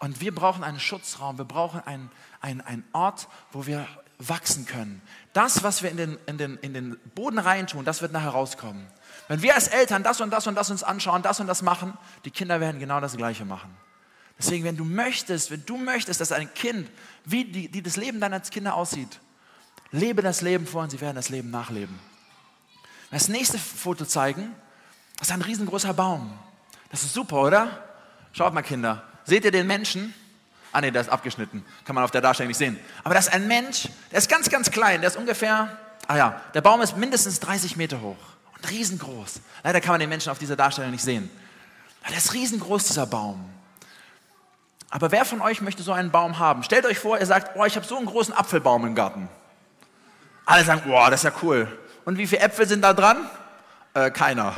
Und 0.00 0.20
wir 0.20 0.34
brauchen 0.34 0.64
einen 0.64 0.80
Schutzraum, 0.80 1.38
wir 1.38 1.46
brauchen 1.46 1.80
einen, 1.86 2.10
einen, 2.42 2.60
einen 2.60 2.84
Ort, 2.92 3.28
wo 3.52 3.64
wir 3.64 3.86
wachsen 4.18 4.66
können. 4.66 5.00
Das, 5.32 5.62
was 5.62 5.82
wir 5.82 5.90
in 5.90 5.96
den, 5.96 6.18
in, 6.26 6.36
den, 6.36 6.58
in 6.58 6.74
den 6.74 6.98
Boden 7.14 7.38
reintun, 7.38 7.86
das 7.86 8.02
wird 8.02 8.12
nachher 8.12 8.32
rauskommen. 8.32 8.86
Wenn 9.28 9.40
wir 9.40 9.54
als 9.54 9.68
Eltern 9.68 10.02
das 10.02 10.20
und 10.20 10.30
das 10.30 10.46
und 10.46 10.56
das 10.56 10.70
uns 10.70 10.82
anschauen, 10.82 11.22
das 11.22 11.40
und 11.40 11.46
das 11.46 11.62
machen, 11.62 11.96
die 12.26 12.30
Kinder 12.30 12.60
werden 12.60 12.78
genau 12.78 13.00
das 13.00 13.16
Gleiche 13.16 13.46
machen. 13.46 13.74
Deswegen, 14.38 14.64
wenn 14.64 14.76
du 14.76 14.84
möchtest, 14.84 15.50
wenn 15.50 15.64
du 15.64 15.76
möchtest, 15.76 16.20
dass 16.20 16.32
ein 16.32 16.52
Kind, 16.52 16.90
wie 17.24 17.44
die, 17.44 17.68
die 17.68 17.82
das 17.82 17.96
Leben 17.96 18.20
deiner 18.20 18.40
Kinder 18.40 18.74
aussieht, 18.74 19.20
lebe 19.92 20.22
das 20.22 20.42
Leben 20.42 20.66
vor 20.66 20.82
und 20.82 20.90
sie 20.90 21.00
werden 21.00 21.16
das 21.16 21.30
Leben 21.30 21.50
nachleben. 21.50 21.98
Das 23.10 23.28
nächste 23.28 23.58
Foto 23.58 24.04
zeigen, 24.04 24.54
das 25.18 25.28
ist 25.28 25.34
ein 25.34 25.42
riesengroßer 25.42 25.94
Baum. 25.94 26.38
Das 26.90 27.02
ist 27.02 27.14
super, 27.14 27.42
oder? 27.42 27.84
Schaut 28.32 28.52
mal, 28.52 28.62
Kinder. 28.62 29.02
Seht 29.24 29.44
ihr 29.44 29.50
den 29.50 29.66
Menschen? 29.66 30.14
Ah 30.72 30.80
ne, 30.80 30.92
der 30.92 31.00
ist 31.00 31.08
abgeschnitten. 31.08 31.64
Kann 31.84 31.94
man 31.94 32.04
auf 32.04 32.10
der 32.10 32.20
Darstellung 32.20 32.48
nicht 32.48 32.58
sehen. 32.58 32.78
Aber 33.02 33.14
das 33.14 33.28
ist 33.28 33.32
ein 33.32 33.48
Mensch, 33.48 33.88
der 34.10 34.18
ist 34.18 34.28
ganz, 34.28 34.50
ganz 34.50 34.70
klein. 34.70 35.00
Der 35.00 35.08
ist 35.08 35.16
ungefähr, 35.16 35.78
ah 36.06 36.16
ja, 36.16 36.42
der 36.52 36.60
Baum 36.60 36.82
ist 36.82 36.96
mindestens 36.96 37.40
30 37.40 37.76
Meter 37.76 38.02
hoch 38.02 38.18
und 38.54 38.70
riesengroß. 38.70 39.40
Leider 39.62 39.80
kann 39.80 39.92
man 39.92 40.00
den 40.00 40.10
Menschen 40.10 40.30
auf 40.30 40.38
dieser 40.38 40.56
Darstellung 40.56 40.90
nicht 40.90 41.02
sehen. 41.02 41.30
Aber 42.02 42.10
der 42.10 42.18
ist 42.18 42.34
riesengroß, 42.34 42.84
dieser 42.84 43.06
Baum. 43.06 43.48
Aber 44.90 45.10
wer 45.10 45.24
von 45.24 45.40
euch 45.40 45.60
möchte 45.60 45.82
so 45.82 45.92
einen 45.92 46.10
Baum 46.10 46.38
haben? 46.38 46.62
Stellt 46.62 46.86
euch 46.86 46.98
vor, 46.98 47.18
ihr 47.18 47.26
sagt, 47.26 47.56
oh, 47.56 47.64
ich 47.64 47.76
habe 47.76 47.86
so 47.86 47.96
einen 47.96 48.06
großen 48.06 48.34
Apfelbaum 48.34 48.86
im 48.86 48.94
Garten. 48.94 49.28
Alle 50.44 50.64
sagen, 50.64 50.82
oh, 50.88 51.06
das 51.10 51.20
ist 51.20 51.24
ja 51.24 51.32
cool. 51.42 51.66
Und 52.04 52.18
wie 52.18 52.26
viele 52.26 52.42
Äpfel 52.42 52.68
sind 52.68 52.82
da 52.82 52.92
dran? 52.92 53.28
Äh, 53.94 54.10
keiner. 54.10 54.54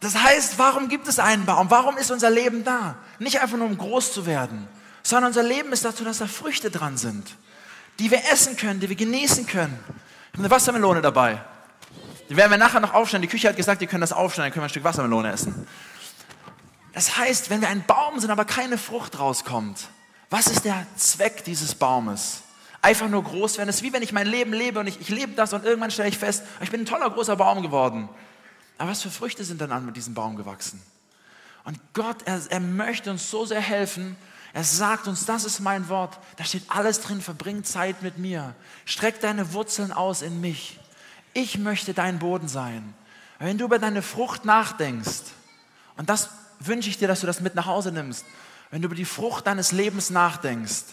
Das 0.00 0.16
heißt, 0.16 0.58
warum 0.58 0.88
gibt 0.88 1.08
es 1.08 1.18
einen 1.18 1.44
Baum? 1.44 1.70
Warum 1.70 1.96
ist 1.98 2.10
unser 2.10 2.30
Leben 2.30 2.64
da? 2.64 2.96
Nicht 3.18 3.40
einfach 3.40 3.56
nur, 3.56 3.66
um 3.66 3.76
groß 3.76 4.12
zu 4.12 4.26
werden, 4.26 4.68
sondern 5.02 5.28
unser 5.28 5.42
Leben 5.42 5.72
ist 5.72 5.84
dazu, 5.84 6.04
dass 6.04 6.18
da 6.18 6.26
Früchte 6.26 6.70
dran 6.70 6.96
sind, 6.96 7.36
die 7.98 8.10
wir 8.10 8.18
essen 8.30 8.56
können, 8.56 8.80
die 8.80 8.88
wir 8.88 8.96
genießen 8.96 9.46
können. 9.46 9.78
Ich 9.88 10.38
habe 10.38 10.40
eine 10.40 10.50
Wassermelone 10.50 11.00
dabei. 11.00 11.42
Die 12.28 12.36
werden 12.36 12.50
wir 12.50 12.58
nachher 12.58 12.80
noch 12.80 12.94
aufschneiden. 12.94 13.22
Die 13.22 13.28
Küche 13.28 13.48
hat 13.48 13.56
gesagt, 13.56 13.80
die 13.80 13.86
können 13.86 14.00
das 14.00 14.12
aufschneiden, 14.12 14.52
können 14.52 14.62
wir 14.62 14.66
ein 14.66 14.70
Stück 14.70 14.84
Wassermelone 14.84 15.32
essen. 15.32 15.66
Das 16.94 17.18
heißt, 17.18 17.50
wenn 17.50 17.60
wir 17.60 17.68
ein 17.68 17.84
Baum 17.84 18.20
sind, 18.20 18.30
aber 18.30 18.44
keine 18.44 18.78
Frucht 18.78 19.18
rauskommt, 19.18 19.88
was 20.30 20.46
ist 20.46 20.64
der 20.64 20.86
Zweck 20.96 21.44
dieses 21.44 21.74
Baumes? 21.74 22.42
Einfach 22.82 23.08
nur 23.08 23.24
groß 23.24 23.58
werden. 23.58 23.68
Es 23.68 23.76
ist 23.76 23.82
wie 23.82 23.92
wenn 23.92 24.02
ich 24.02 24.12
mein 24.12 24.26
Leben 24.26 24.52
lebe 24.52 24.78
und 24.80 24.86
ich, 24.86 25.00
ich 25.00 25.08
lebe 25.08 25.32
das 25.32 25.52
und 25.52 25.64
irgendwann 25.64 25.90
stelle 25.90 26.08
ich 26.08 26.18
fest, 26.18 26.44
ich 26.60 26.70
bin 26.70 26.82
ein 26.82 26.86
toller 26.86 27.10
großer 27.10 27.36
Baum 27.36 27.62
geworden. 27.62 28.08
Aber 28.78 28.90
was 28.90 29.02
für 29.02 29.10
Früchte 29.10 29.44
sind 29.44 29.60
dann 29.60 29.72
an 29.72 29.86
mit 29.86 29.96
diesem 29.96 30.14
Baum 30.14 30.36
gewachsen? 30.36 30.82
Und 31.64 31.78
Gott, 31.94 32.18
er, 32.26 32.40
er 32.48 32.60
möchte 32.60 33.10
uns 33.10 33.30
so 33.30 33.46
sehr 33.46 33.60
helfen. 33.60 34.16
Er 34.52 34.64
sagt 34.64 35.08
uns, 35.08 35.24
das 35.24 35.44
ist 35.44 35.60
mein 35.60 35.88
Wort. 35.88 36.18
Da 36.36 36.44
steht 36.44 36.64
alles 36.68 37.00
drin, 37.00 37.20
verbring 37.20 37.64
Zeit 37.64 38.02
mit 38.02 38.18
mir. 38.18 38.54
Streck 38.84 39.20
deine 39.20 39.52
Wurzeln 39.52 39.92
aus 39.92 40.22
in 40.22 40.40
mich. 40.40 40.78
Ich 41.32 41.58
möchte 41.58 41.94
dein 41.94 42.18
Boden 42.18 42.48
sein. 42.48 42.94
Wenn 43.38 43.58
du 43.58 43.64
über 43.64 43.78
deine 43.78 44.02
Frucht 44.02 44.44
nachdenkst, 44.44 45.22
und 45.96 46.10
das 46.10 46.30
wünsche 46.60 46.88
ich 46.88 46.98
dir, 46.98 47.08
dass 47.08 47.20
du 47.20 47.26
das 47.26 47.40
mit 47.40 47.54
nach 47.54 47.66
Hause 47.66 47.92
nimmst. 47.92 48.24
Wenn 48.70 48.82
du 48.82 48.86
über 48.86 48.94
die 48.94 49.04
Frucht 49.04 49.46
deines 49.46 49.72
Lebens 49.72 50.10
nachdenkst, 50.10 50.84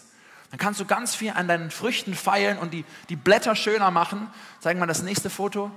dann 0.51 0.59
kannst 0.59 0.79
du 0.79 0.85
ganz 0.85 1.15
viel 1.15 1.31
an 1.31 1.47
deinen 1.47 1.71
Früchten 1.71 2.13
feilen 2.13 2.57
und 2.57 2.73
die, 2.73 2.85
die 3.09 3.15
Blätter 3.15 3.55
schöner 3.55 3.89
machen. 3.89 4.29
Zeigen 4.59 4.79
wir 4.79 4.87
das 4.87 5.01
nächste 5.01 5.29
Foto. 5.29 5.71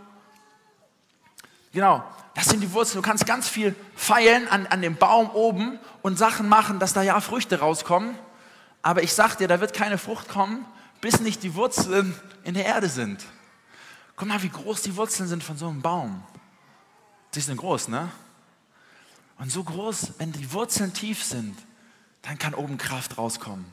Genau, 1.72 2.04
das 2.34 2.46
sind 2.46 2.60
die 2.60 2.72
Wurzeln. 2.72 3.00
Du 3.02 3.08
kannst 3.08 3.26
ganz 3.26 3.48
viel 3.48 3.74
feilen 3.94 4.48
an, 4.48 4.66
an 4.66 4.82
dem 4.82 4.96
Baum 4.96 5.30
oben 5.30 5.78
und 6.02 6.18
Sachen 6.18 6.48
machen, 6.48 6.80
dass 6.80 6.92
da 6.92 7.02
ja 7.02 7.20
Früchte 7.20 7.60
rauskommen. 7.60 8.16
Aber 8.82 9.02
ich 9.02 9.14
sag 9.14 9.36
dir, 9.36 9.48
da 9.48 9.60
wird 9.60 9.72
keine 9.72 9.96
Frucht 9.96 10.28
kommen, 10.28 10.66
bis 11.00 11.20
nicht 11.20 11.42
die 11.42 11.54
Wurzeln 11.54 12.14
in 12.42 12.54
der 12.54 12.66
Erde 12.66 12.88
sind. 12.88 13.24
Guck 14.16 14.28
mal, 14.28 14.42
wie 14.42 14.48
groß 14.48 14.82
die 14.82 14.96
Wurzeln 14.96 15.28
sind 15.28 15.42
von 15.42 15.56
so 15.56 15.68
einem 15.68 15.82
Baum. 15.82 16.22
Sie 17.32 17.40
sind 17.40 17.56
groß, 17.56 17.88
ne? 17.88 18.10
Und 19.38 19.50
so 19.50 19.64
groß, 19.64 20.12
wenn 20.18 20.32
die 20.32 20.52
Wurzeln 20.52 20.92
tief 20.92 21.22
sind, 21.22 21.56
dann 22.22 22.38
kann 22.38 22.54
oben 22.54 22.78
Kraft 22.78 23.18
rauskommen. 23.18 23.66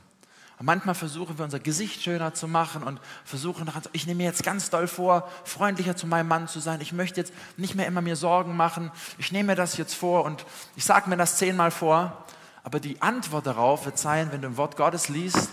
Und 0.61 0.65
manchmal 0.67 0.93
versuchen 0.93 1.39
wir 1.39 1.45
unser 1.45 1.59
Gesicht 1.59 2.03
schöner 2.03 2.35
zu 2.35 2.47
machen 2.47 2.83
und 2.83 2.99
versuchen, 3.25 3.67
ich 3.93 4.05
nehme 4.05 4.17
mir 4.17 4.25
jetzt 4.25 4.43
ganz 4.43 4.69
doll 4.69 4.87
vor, 4.87 5.27
freundlicher 5.43 5.95
zu 5.95 6.05
meinem 6.05 6.27
Mann 6.27 6.47
zu 6.47 6.59
sein. 6.59 6.81
Ich 6.81 6.93
möchte 6.93 7.19
jetzt 7.19 7.33
nicht 7.57 7.73
mehr 7.73 7.87
immer 7.87 8.01
mir 8.01 8.15
Sorgen 8.15 8.55
machen. 8.55 8.91
Ich 9.17 9.31
nehme 9.31 9.47
mir 9.47 9.55
das 9.55 9.77
jetzt 9.77 9.95
vor 9.95 10.23
und 10.23 10.45
ich 10.75 10.85
sage 10.85 11.09
mir 11.09 11.17
das 11.17 11.37
zehnmal 11.37 11.71
vor. 11.71 12.25
Aber 12.63 12.79
die 12.79 13.01
Antwort 13.01 13.47
darauf 13.47 13.85
wird 13.85 13.97
sein, 13.97 14.31
wenn 14.31 14.43
du 14.43 14.49
im 14.49 14.57
Wort 14.57 14.77
Gottes 14.77 15.09
liest 15.09 15.49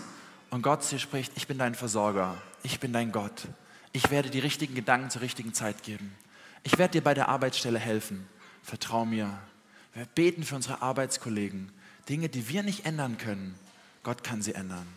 und 0.51 0.61
Gott 0.61 0.83
zu 0.83 0.95
dir 0.95 0.99
spricht, 0.99 1.33
ich 1.35 1.47
bin 1.47 1.57
dein 1.57 1.73
Versorger, 1.73 2.35
ich 2.61 2.79
bin 2.79 2.93
dein 2.93 3.11
Gott. 3.11 3.47
Ich 3.93 4.11
werde 4.11 4.29
die 4.29 4.37
richtigen 4.37 4.75
Gedanken 4.75 5.09
zur 5.09 5.21
richtigen 5.21 5.55
Zeit 5.55 5.81
geben. 5.81 6.15
Ich 6.61 6.77
werde 6.77 6.91
dir 6.91 7.03
bei 7.03 7.15
der 7.15 7.29
Arbeitsstelle 7.29 7.79
helfen. 7.79 8.27
Vertrau 8.61 9.05
mir. 9.05 9.39
Wir 9.93 10.05
beten 10.05 10.43
für 10.43 10.55
unsere 10.55 10.81
Arbeitskollegen. 10.81 11.71
Dinge, 12.07 12.29
die 12.29 12.47
wir 12.49 12.63
nicht 12.63 12.85
ändern 12.85 13.17
können. 13.17 13.55
Gott 14.03 14.23
kann 14.23 14.41
sie 14.41 14.53
ändern. 14.53 14.87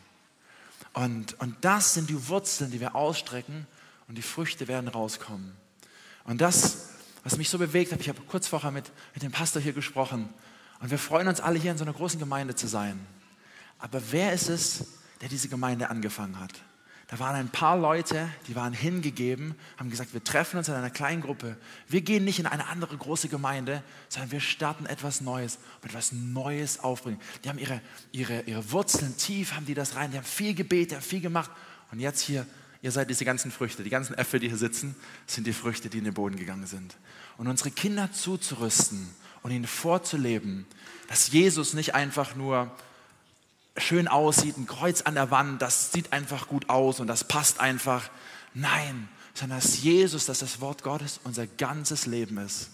Und, 0.93 1.39
und 1.41 1.57
das 1.63 1.95
sind 1.95 2.11
die 2.11 2.29
Wurzeln, 2.29 2.71
die 2.71 2.81
wir 2.81 2.95
ausstrecken 2.95 3.67
und 4.09 4.17
die 4.17 4.23
Früchte 4.23 4.69
werden 4.69 4.89
rauskommen. 4.89 5.53
Und 6.25 6.41
das, 6.41 6.89
was 7.25 7.37
mich 7.37 7.49
so 7.49 7.59
bewegt 7.59 7.93
hat, 7.93 8.01
ich 8.01 8.09
habe 8.09 8.21
kurz 8.23 8.47
vorher 8.47 8.71
mit, 8.71 8.91
mit 9.15 9.23
dem 9.23 9.33
Pastor 9.33 9.61
hier 9.63 9.73
gesprochen 9.73 10.29
und 10.81 10.91
wir 10.91 10.99
freuen 10.99 11.29
uns 11.29 11.41
alle 11.41 11.59
hier 11.59 11.71
in 11.71 11.79
so 11.79 11.85
einer 11.85 11.93
großen 11.93 12.19
Gemeinde 12.19 12.55
zu 12.55 12.67
sein. 12.67 12.99
Aber 13.79 14.03
wer 14.11 14.33
ist 14.33 14.49
es, 14.49 14.85
der 15.21 15.29
diese 15.29 15.49
Gemeinde 15.49 15.89
angefangen 15.89 16.39
hat? 16.39 16.53
Da 17.13 17.19
waren 17.19 17.37
ein 17.37 17.51
paar 17.51 17.77
Leute, 17.77 18.27
die 18.49 18.57
waren 18.57 18.73
hingegeben, 18.73 19.55
haben 19.77 19.91
gesagt, 19.91 20.15
wir 20.15 20.25
treffen 20.25 20.57
uns 20.57 20.69
in 20.69 20.75
einer 20.75 20.89
kleinen 20.89 21.21
Gruppe. 21.21 21.59
Wir 21.87 22.01
gehen 22.01 22.25
nicht 22.25 22.39
in 22.39 22.47
eine 22.47 22.69
andere 22.69 22.97
große 22.97 23.29
Gemeinde, 23.29 23.83
sondern 24.09 24.33
wir 24.33 24.41
starten 24.41 24.87
etwas 24.87 25.21
Neues 25.21 25.59
etwas 25.83 26.13
Neues 26.13 26.81
aufbringen. 26.81 27.21
Die 27.45 27.51
haben 27.51 27.59
ihre, 27.59 27.83
ihre, 28.13 28.41
ihre 28.45 28.73
Wurzeln 28.73 29.15
tief, 29.19 29.53
haben 29.53 29.67
die 29.67 29.75
das 29.75 29.95
rein, 29.95 30.11
die 30.11 30.17
haben 30.17 30.25
viel 30.25 30.55
gebetet, 30.55 30.97
haben 30.97 31.03
viel 31.03 31.21
gemacht. 31.21 31.51
Und 31.91 32.01
jetzt 32.01 32.23
hier, 32.23 32.47
ihr 32.81 32.93
seid 32.93 33.11
diese 33.11 33.27
ganzen 33.27 33.51
Früchte, 33.51 33.83
die 33.83 33.91
ganzen 33.91 34.17
Äpfel, 34.17 34.41
die 34.41 34.49
hier 34.49 34.57
sitzen, 34.57 34.97
sind 35.27 35.47
die 35.47 35.53
Früchte, 35.53 35.91
die 35.91 35.99
in 35.99 36.05
den 36.05 36.15
Boden 36.15 36.37
gegangen 36.37 36.67
sind. 36.67 36.97
Und 37.37 37.47
unsere 37.47 37.73
Kinder 37.73 38.11
zuzurüsten 38.11 39.07
und 39.43 39.51
ihnen 39.51 39.67
vorzuleben, 39.67 40.65
dass 41.09 41.31
Jesus 41.31 41.75
nicht 41.75 41.95
einfach 41.95 42.37
nur 42.37 42.75
schön 43.77 44.09
aussieht, 44.09 44.57
ein 44.59 44.67
Kreuz 44.67 45.03
an 45.03 45.15
der 45.15 45.31
Wand, 45.31 45.63
das 45.63 45.93
sieht 45.93 46.13
einfach 46.13 46.49
gut 46.49 46.69
aus 46.69 47.01
und 47.01 47.07
das 47.07 47.25
passt 47.25 47.61
einfach. 47.61 48.11
Nein, 48.55 49.09
sondern 49.35 49.61
dass 49.61 49.83
Jesus, 49.83 50.27
dass 50.27 50.41
das 50.41 50.61
Wort 50.61 50.83
Gottes 50.83 51.21
unser 51.25 51.47
ganzes 51.47 52.07
Leben 52.07 52.39
ist. 52.39 52.71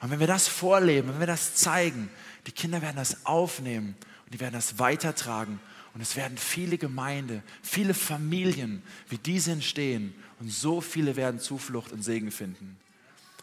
Und 0.00 0.10
wenn 0.10 0.20
wir 0.20 0.28
das 0.28 0.46
vorleben, 0.46 1.08
wenn 1.08 1.20
wir 1.20 1.26
das 1.26 1.56
zeigen, 1.56 2.08
die 2.46 2.52
Kinder 2.52 2.82
werden 2.82 2.96
das 2.96 3.26
aufnehmen 3.26 3.96
und 4.24 4.34
die 4.34 4.40
werden 4.40 4.54
das 4.54 4.78
weitertragen. 4.78 5.60
Und 5.94 6.00
es 6.00 6.14
werden 6.14 6.38
viele 6.38 6.78
Gemeinden, 6.78 7.42
viele 7.62 7.94
Familien 7.94 8.82
wie 9.08 9.18
diese 9.18 9.50
entstehen 9.50 10.14
und 10.38 10.52
so 10.52 10.80
viele 10.80 11.16
werden 11.16 11.40
Zuflucht 11.40 11.90
und 11.90 12.02
Segen 12.02 12.30
finden. 12.30 12.78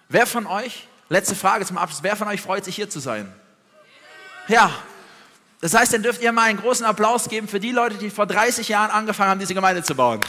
Wer 0.08 0.26
von 0.26 0.48
euch, 0.48 0.88
letzte 1.10 1.36
Frage 1.36 1.66
zum 1.66 1.78
Abschluss, 1.78 2.04
wer 2.04 2.16
von 2.16 2.30
euch 2.30 2.40
freut 2.40 2.64
sich 2.64 2.76
hier 2.76 2.90
zu 2.90 3.00
sein? 3.00 3.34
Ja, 4.48 4.72
das 5.62 5.74
heißt, 5.74 5.94
dann 5.94 6.04
dürft 6.04 6.22
ihr 6.22 6.32
mal 6.32 6.44
einen 6.44 6.60
großen 6.60 6.86
Applaus 6.86 7.30
geben 7.30 7.48
für 7.48 7.60
die 7.60 7.72
Leute, 7.72 7.96
die 7.96 8.10
vor 8.10 8.26
30 8.26 8.68
Jahren 8.68 8.92
angefangen 8.92 9.32
haben, 9.32 9.40
diese 9.40 9.54
Gemeinde 9.54 9.84
zu 9.84 9.96
bauen. 9.96 10.20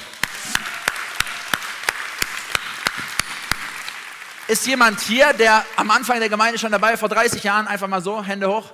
Ist 4.49 4.67
jemand 4.67 5.01
hier, 5.01 5.33
der 5.33 5.65
am 5.75 5.91
Anfang 5.91 6.21
der 6.21 6.29
Gemeinde 6.29 6.59
schon 6.59 6.71
dabei, 6.71 6.97
vor 6.97 7.09
30 7.09 7.43
Jahren, 7.43 7.67
einfach 7.67 7.89
mal 7.89 8.01
so, 8.01 8.23
Hände 8.23 8.49
hoch. 8.49 8.73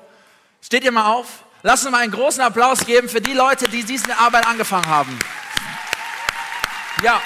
Steht 0.61 0.85
ihr 0.85 0.93
mal 0.93 1.07
auf. 1.07 1.45
Lasst 1.63 1.85
uns 1.85 1.93
mal 1.93 2.03
einen 2.03 2.13
großen 2.13 2.43
Applaus 2.43 2.85
geben 2.85 3.09
für 3.09 3.21
die 3.21 3.33
Leute, 3.33 3.69
die 3.69 3.85
diese 3.85 4.19
Arbeit 4.19 4.47
angefangen 4.47 4.87
haben. 4.87 5.19
Ja. 7.03 7.23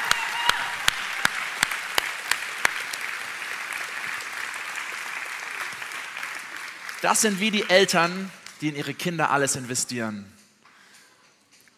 Das 7.03 7.21
sind 7.21 7.41
wie 7.41 7.51
die 7.51 7.69
Eltern, 7.69 8.31
die 8.61 8.69
in 8.69 8.77
ihre 8.77 8.95
Kinder 8.95 9.31
alles 9.31 9.57
investieren. 9.57 10.25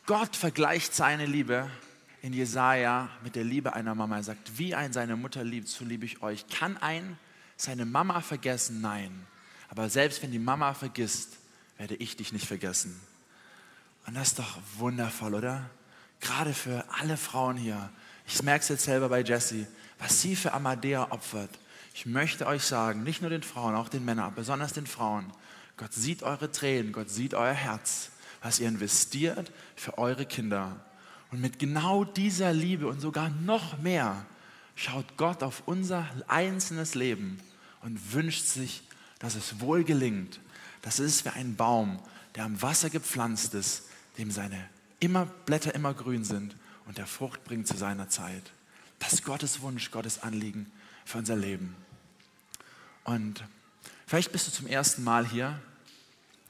Gott 0.06 0.36
vergleicht 0.36 0.94
seine 0.94 1.26
Liebe 1.26 1.70
in 2.22 2.32
Jesaja 2.32 3.08
mit 3.22 3.36
der 3.36 3.44
Liebe 3.44 3.74
einer 3.74 3.94
Mama. 3.94 4.16
Er 4.16 4.22
sagt, 4.22 4.58
wie 4.58 4.74
ein 4.74 4.92
seine 4.92 5.16
Mutter 5.16 5.44
liebt, 5.44 5.68
so 5.68 5.84
liebe 5.84 6.04
ich 6.06 6.22
euch. 6.22 6.48
Kann 6.48 6.76
ein 6.78 7.18
seine 7.56 7.84
Mama 7.84 8.20
vergessen? 8.20 8.80
Nein. 8.80 9.26
Aber 9.68 9.90
selbst 9.90 10.22
wenn 10.22 10.32
die 10.32 10.38
Mama 10.38 10.74
vergisst, 10.74 11.36
werde 11.76 11.94
ich 11.96 12.16
dich 12.16 12.32
nicht 12.32 12.46
vergessen. 12.46 12.98
Und 14.06 14.14
das 14.14 14.28
ist 14.28 14.38
doch 14.38 14.58
wundervoll, 14.78 15.34
oder? 15.34 15.68
Gerade 16.20 16.54
für 16.54 16.84
alle 16.98 17.16
Frauen 17.16 17.56
hier. 17.56 17.90
Ich 18.26 18.42
merke 18.42 18.62
es 18.62 18.68
jetzt 18.68 18.84
selber 18.84 19.08
bei 19.08 19.20
Jessie, 19.20 19.66
was 19.98 20.22
sie 20.22 20.36
für 20.36 20.52
Amadea 20.52 21.10
opfert. 21.10 21.50
Ich 21.94 22.06
möchte 22.06 22.46
euch 22.46 22.62
sagen, 22.62 23.02
nicht 23.02 23.20
nur 23.20 23.30
den 23.30 23.42
Frauen, 23.42 23.74
auch 23.74 23.88
den 23.88 24.04
Männern, 24.04 24.34
besonders 24.34 24.72
den 24.72 24.86
Frauen, 24.86 25.32
Gott 25.78 25.94
sieht 25.94 26.22
eure 26.22 26.50
Tränen, 26.50 26.92
Gott 26.92 27.08
sieht 27.08 27.34
euer 27.34 27.54
Herz, 27.54 28.10
was 28.42 28.60
ihr 28.60 28.68
investiert 28.68 29.50
für 29.76 29.96
eure 29.96 30.26
Kinder. 30.26 30.76
Und 31.30 31.40
mit 31.40 31.58
genau 31.58 32.04
dieser 32.04 32.52
Liebe 32.52 32.88
und 32.88 33.00
sogar 33.00 33.30
noch 33.30 33.78
mehr 33.78 34.26
schaut 34.74 35.16
Gott 35.16 35.42
auf 35.42 35.62
unser 35.66 36.06
einzelnes 36.26 36.94
Leben 36.94 37.38
und 37.82 38.12
wünscht 38.12 38.44
sich, 38.44 38.82
dass 39.18 39.34
es 39.34 39.60
wohl 39.60 39.84
gelingt. 39.84 40.40
Das 40.82 40.98
ist 40.98 41.24
wie 41.24 41.30
ein 41.30 41.56
Baum, 41.56 41.98
der 42.34 42.44
am 42.44 42.60
Wasser 42.60 42.90
gepflanzt 42.90 43.54
ist, 43.54 43.84
dem 44.18 44.30
seine 44.30 44.68
immer 45.00 45.26
Blätter 45.26 45.74
immer 45.74 45.94
grün 45.94 46.24
sind 46.24 46.56
und 46.86 46.98
der 46.98 47.06
Frucht 47.06 47.44
bringt 47.44 47.68
zu 47.68 47.76
seiner 47.76 48.08
Zeit. 48.08 48.52
Das 48.98 49.12
ist 49.12 49.24
Gottes 49.24 49.60
Wunsch, 49.60 49.90
Gottes 49.92 50.22
Anliegen 50.22 50.70
für 51.04 51.18
unser 51.18 51.36
Leben. 51.36 51.76
Und 53.04 53.44
vielleicht 54.08 54.32
bist 54.32 54.48
du 54.48 54.50
zum 54.50 54.66
ersten 54.66 55.04
Mal 55.04 55.24
hier 55.24 55.60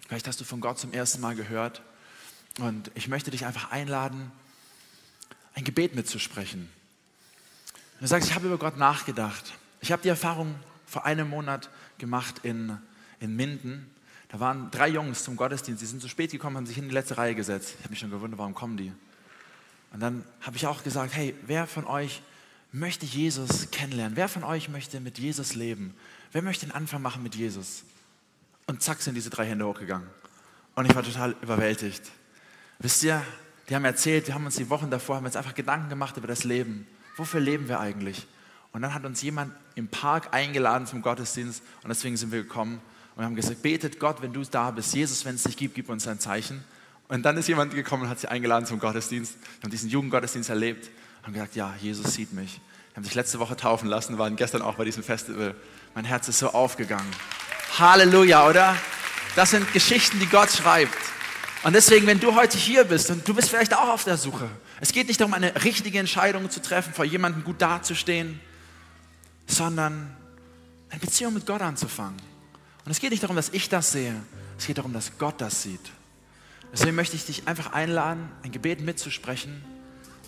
Vielleicht 0.09 0.27
hast 0.27 0.41
du 0.41 0.45
von 0.45 0.63
Gott 0.63 0.79
zum 0.79 0.93
ersten 0.95 1.21
Mal 1.21 1.35
gehört. 1.35 1.83
Und 2.61 2.91
ich 2.95 3.09
möchte 3.09 3.31
dich 3.31 3.45
einfach 3.45 3.71
einladen, 3.71 4.33
ein 5.55 5.65
Gebet 5.65 5.95
mitzusprechen. 5.95 6.71
Du 8.01 8.07
sagst, 8.07 8.31
ich 8.31 8.35
habe 8.35 8.47
über 8.47 8.57
Gott 8.57 8.79
nachgedacht. 8.79 9.53
Ich 9.83 9.93
habe 9.93 10.01
die 10.03 10.09
Erfahrung 10.09 10.55
vor 10.87 11.05
einem 11.05 11.29
Monat 11.29 11.69
gemacht 11.99 12.37
in, 12.43 12.79
in 13.21 13.37
Minden. 13.37 13.91
Da 14.31 14.41
waren 14.41 14.71
drei 14.71 14.89
Jungs 14.89 15.25
zum 15.25 15.37
Gottesdienst, 15.37 15.83
die 15.83 15.87
sind 15.87 16.01
zu 16.01 16.09
spät 16.09 16.31
gekommen, 16.31 16.57
haben 16.57 16.67
sich 16.67 16.79
in 16.79 16.89
die 16.89 16.95
letzte 16.95 17.19
Reihe 17.19 17.35
gesetzt. 17.35 17.75
Ich 17.77 17.85
habe 17.85 17.91
mich 17.91 17.99
schon 17.99 18.11
gewundert, 18.11 18.39
warum 18.39 18.55
kommen 18.55 18.79
die? 18.79 18.93
Und 19.93 20.01
dann 20.01 20.25
habe 20.41 20.57
ich 20.57 20.67
auch 20.67 20.83
gesagt, 20.83 21.15
hey, 21.15 21.35
wer 21.47 21.67
von 21.67 21.87
euch 21.87 22.23
möchte 22.73 23.07
Jesus 23.07 23.71
kennenlernen? 23.71 24.17
Wer 24.17 24.29
von 24.29 24.45
euch 24.45 24.69
möchte 24.69 25.01
mit 25.01 25.19
Jesus 25.19 25.55
leben? 25.55 25.95
Wer 26.33 26.43
möchte 26.43 26.67
den 26.67 26.75
Anfang 26.75 27.03
machen 27.03 27.23
mit 27.23 27.35
Jesus? 27.35 27.85
Und 28.67 28.83
zack 28.83 29.01
sind 29.01 29.15
diese 29.15 29.31
drei 29.31 29.47
Hände 29.47 29.67
hochgegangen. 29.67 30.09
Und 30.75 30.85
ich 30.85 30.95
war 30.95 31.03
total 31.03 31.35
überwältigt. 31.43 32.03
Wisst 32.79 33.03
ihr, 33.03 33.23
die 33.69 33.75
haben 33.75 33.85
erzählt, 33.85 34.27
wir 34.27 34.35
haben 34.35 34.45
uns 34.45 34.57
die 34.57 34.71
Wochen 34.71 34.91
davor, 34.91 35.17
haben 35.17 35.25
uns 35.27 35.37
einfach 35.37 35.55
Gedanken 35.55 35.89
gemacht 35.89 36.17
über 36.17 36.29
das 36.29 36.45
Leben. 36.45 36.87
Wofür 37.17 37.41
leben 37.41 37.69
wir 37.69 37.81
eigentlich? 37.81 38.27
Und 38.73 38.83
dann 38.83 38.95
hat 38.95 39.05
uns 39.05 39.23
jemand 39.23 39.53
im 39.75 39.89
Park 39.89 40.35
eingeladen 40.35 40.87
zum 40.87 41.03
Gottesdienst 41.03 41.63
und 41.83 41.89
deswegen 41.89 42.17
sind 42.17 42.31
wir 42.31 42.43
gekommen 42.43 42.81
und 43.17 43.25
haben 43.25 43.35
gesagt, 43.35 43.63
betet 43.63 43.99
Gott, 43.99 44.23
wenn 44.23 44.33
du 44.33 44.43
da 44.45 44.71
bist. 44.71 44.95
Jesus, 44.95 45.25
wenn 45.25 45.35
es 45.35 45.43
dich 45.43 45.57
gibt, 45.57 45.75
gib 45.75 45.89
uns 45.89 46.07
ein 46.07 46.21
Zeichen. 46.21 46.63
Und 47.09 47.23
dann 47.23 47.37
ist 47.39 47.49
jemand 47.49 47.75
gekommen 47.75 48.05
und 48.05 48.09
hat 48.11 48.21
sie 48.21 48.29
eingeladen 48.29 48.67
zum 48.67 48.79
Gottesdienst. 48.79 49.35
Wir 49.35 49.65
haben 49.65 49.71
diesen 49.71 49.89
Jugendgottesdienst 49.89 50.51
erlebt 50.51 50.91
haben 51.29 51.35
gesagt, 51.35 51.57
ja, 51.57 51.75
Jesus 51.81 52.15
sieht 52.15 52.33
mich. 52.33 52.55
Die 52.91 52.97
haben 52.97 53.05
sich 53.05 53.15
letzte 53.15 53.39
Woche 53.39 53.55
taufen 53.55 53.87
lassen, 53.87 54.17
waren 54.17 54.35
gestern 54.37 54.63
auch 54.63 54.77
bei 54.77 54.85
diesem 54.85 55.03
Festival. 55.03 55.55
Mein 55.95 56.07
Herz 56.07 56.27
ist 56.29 56.39
so 56.39 56.49
aufgegangen. 56.53 57.09
Halleluja, 57.79 58.49
oder? 58.49 58.75
Das 59.37 59.51
sind 59.51 59.71
Geschichten, 59.75 60.19
die 60.21 60.27
Gott 60.27 60.51
schreibt. 60.51 60.97
Und 61.65 61.75
deswegen, 61.75 62.07
wenn 62.07 62.19
du 62.19 62.35
heute 62.35 62.57
hier 62.57 62.85
bist 62.85 63.11
und 63.11 63.29
du 63.29 63.35
bist 63.35 63.51
vielleicht 63.51 63.75
auch 63.75 63.89
auf 63.89 64.05
der 64.05 64.17
Suche, 64.17 64.49
es 64.81 64.93
geht 64.93 65.09
nicht 65.09 65.21
darum, 65.21 65.35
eine 65.35 65.65
richtige 65.65 65.99
Entscheidung 65.99 66.49
zu 66.49 66.63
treffen, 66.63 66.95
vor 66.95 67.05
jemandem 67.05 67.45
gut 67.45 67.61
dazustehen, 67.61 68.41
sondern 69.47 70.17
eine 70.89 71.01
Beziehung 71.01 71.35
mit 71.35 71.45
Gott 71.45 71.61
anzufangen. 71.61 72.17
Und 72.87 72.91
es 72.91 73.01
geht 73.01 73.11
nicht 73.11 73.23
darum, 73.23 73.37
dass 73.37 73.51
ich 73.51 73.69
das 73.69 73.93
sehe, 73.93 74.15
es 74.57 74.67
geht 74.67 74.79
darum, 74.79 74.95
dass 74.95 75.19
Gott 75.19 75.43
das 75.43 75.63
sieht. 75.63 75.93
Deswegen 76.73 76.97
möchte 76.97 77.17
ich 77.17 77.27
dich 77.27 77.47
einfach 77.47 77.73
einladen, 77.73 78.31
ein 78.43 78.51
Gebet 78.51 78.81
mitzusprechen 78.81 79.63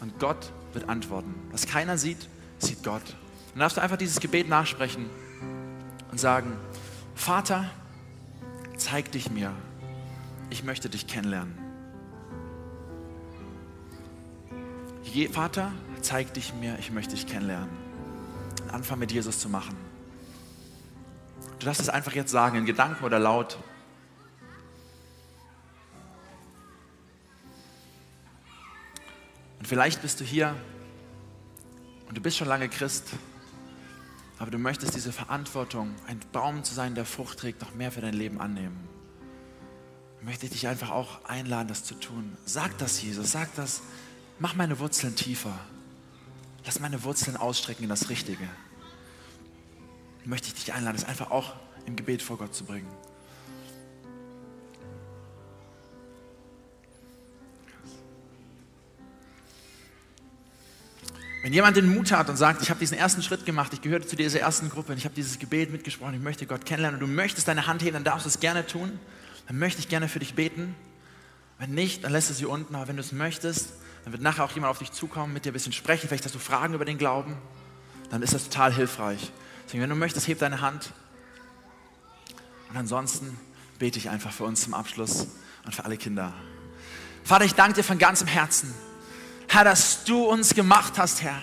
und 0.01 0.19
Gott 0.19 0.53
wird 0.73 0.89
antworten. 0.89 1.35
Was 1.51 1.67
keiner 1.67 1.99
sieht, 1.99 2.29
sieht 2.59 2.83
Gott. 2.83 3.03
Dann 3.53 3.61
darfst 3.61 3.77
du 3.77 3.83
einfach 3.83 3.97
dieses 3.97 4.21
Gebet 4.21 4.49
nachsprechen. 4.49 5.09
und 6.11 6.19
sagen, 6.19 6.57
Vater, 7.15 7.71
zeig 8.77 9.13
dich 9.13 9.31
mir. 9.31 9.53
Ich 10.51 10.65
möchte 10.65 10.89
dich 10.89 11.07
kennenlernen. 11.07 11.57
Je, 15.05 15.29
Vater, 15.29 15.73
zeig 16.03 16.35
dich 16.35 16.55
mir, 16.55 16.79
ich 16.79 16.91
möchte 16.91 17.15
dich 17.15 17.27
kennenlernen. 17.27 17.71
Anfang 18.73 18.99
mit 18.99 19.13
Jesus 19.13 19.39
zu 19.39 19.49
machen. 19.49 19.77
Du 21.59 21.67
darfst 21.67 21.81
es 21.81 21.89
einfach 21.89 22.13
jetzt 22.13 22.31
sagen, 22.31 22.59
in 22.59 22.65
Gedanken 22.65 23.05
oder 23.05 23.19
laut. 23.19 23.59
Vielleicht 29.71 30.03
bist 30.03 30.19
du 30.19 30.25
hier 30.25 30.57
und 32.09 32.19
du 32.19 32.21
bist 32.21 32.37
schon 32.37 32.49
lange 32.49 32.69
Christ, 32.69 33.05
aber 34.37 34.51
du 34.51 34.59
möchtest 34.59 34.97
diese 34.97 35.13
Verantwortung, 35.13 35.95
ein 36.09 36.19
Baum 36.33 36.65
zu 36.65 36.75
sein, 36.75 36.97
der 36.97 37.05
Frucht 37.05 37.39
trägt, 37.39 37.61
noch 37.61 37.73
mehr 37.73 37.93
für 37.93 38.01
dein 38.01 38.15
Leben 38.15 38.41
annehmen. 38.41 38.77
Dann 40.17 40.25
möchte 40.25 40.47
ich 40.47 40.51
dich 40.51 40.67
einfach 40.67 40.91
auch 40.91 41.25
einladen, 41.25 41.69
das 41.69 41.85
zu 41.85 41.95
tun. 41.95 42.37
Sag 42.45 42.79
das, 42.79 43.01
Jesus, 43.01 43.31
sag 43.31 43.55
das. 43.55 43.83
Mach 44.41 44.57
meine 44.57 44.81
Wurzeln 44.81 45.15
tiefer. 45.15 45.57
Lass 46.65 46.81
meine 46.81 47.05
Wurzeln 47.05 47.37
ausstrecken 47.37 47.85
in 47.85 47.91
das 47.91 48.09
Richtige. 48.09 48.49
Dann 50.23 50.31
möchte 50.31 50.49
ich 50.49 50.55
dich 50.55 50.73
einladen, 50.73 50.97
das 50.97 51.07
einfach 51.07 51.31
auch 51.31 51.55
im 51.87 51.95
Gebet 51.95 52.23
vor 52.23 52.39
Gott 52.39 52.57
zu 52.57 52.65
bringen. 52.65 52.89
Wenn 61.51 61.55
jemand 61.55 61.77
den 61.77 61.93
Mut 61.93 62.13
hat 62.13 62.29
und 62.29 62.37
sagt, 62.37 62.63
ich 62.63 62.71
habe 62.71 62.79
diesen 62.79 62.97
ersten 62.97 63.25
Schritt 63.25 63.45
gemacht, 63.45 63.73
ich 63.73 63.83
gehörte 63.83 64.07
zu 64.07 64.15
dieser 64.15 64.39
ersten 64.39 64.69
Gruppe 64.69 64.93
und 64.93 64.99
ich 64.99 65.05
habe 65.05 65.17
dieses 65.17 65.41
Gebet 65.41 65.73
mitgesprochen, 65.73 66.15
ich 66.15 66.21
möchte 66.21 66.47
Gott 66.47 66.65
kennenlernen 66.65 67.01
und 67.03 67.09
du 67.09 67.13
möchtest 67.13 67.49
deine 67.49 67.67
Hand 67.67 67.83
heben, 67.83 67.95
dann 67.95 68.05
darfst 68.05 68.25
du 68.25 68.29
es 68.29 68.39
gerne 68.39 68.65
tun. 68.65 69.01
Dann 69.49 69.59
möchte 69.59 69.81
ich 69.81 69.89
gerne 69.89 70.07
für 70.07 70.21
dich 70.21 70.35
beten. 70.35 70.77
Wenn 71.59 71.71
nicht, 71.71 72.05
dann 72.05 72.13
lässt 72.13 72.31
du 72.31 72.35
sie 72.35 72.47
unten. 72.47 72.77
Aber 72.77 72.87
wenn 72.87 72.95
du 72.95 73.03
es 73.03 73.11
möchtest, 73.11 73.73
dann 74.05 74.13
wird 74.13 74.23
nachher 74.23 74.45
auch 74.45 74.53
jemand 74.53 74.71
auf 74.71 74.79
dich 74.79 74.93
zukommen, 74.93 75.33
mit 75.33 75.45
dir 75.45 75.51
ein 75.51 75.55
bisschen 75.55 75.73
sprechen. 75.73 76.07
Vielleicht 76.07 76.25
hast 76.25 76.37
du 76.37 76.39
Fragen 76.39 76.73
über 76.73 76.85
den 76.85 76.99
Glauben. 76.99 77.35
Dann 78.11 78.23
ist 78.23 78.33
das 78.33 78.45
total 78.45 78.73
hilfreich. 78.73 79.33
Deswegen, 79.67 79.83
wenn 79.83 79.91
du 79.91 79.97
möchtest, 79.97 80.29
heb 80.29 80.39
deine 80.39 80.61
Hand. 80.61 80.93
Und 82.69 82.77
ansonsten 82.77 83.37
bete 83.81 83.99
ich 83.99 84.09
einfach 84.09 84.31
für 84.31 84.45
uns 84.45 84.63
zum 84.63 84.73
Abschluss 84.73 85.27
und 85.65 85.75
für 85.75 85.85
alle 85.85 85.97
Kinder. 85.97 86.33
Vater, 87.25 87.45
ich 87.45 87.55
danke 87.55 87.75
dir 87.75 87.83
von 87.83 87.99
ganzem 87.99 88.29
Herzen 88.29 88.73
Herr, 89.53 89.65
dass 89.65 90.05
du 90.05 90.27
uns 90.27 90.55
gemacht 90.55 90.93
hast, 90.97 91.23
Herr. 91.23 91.43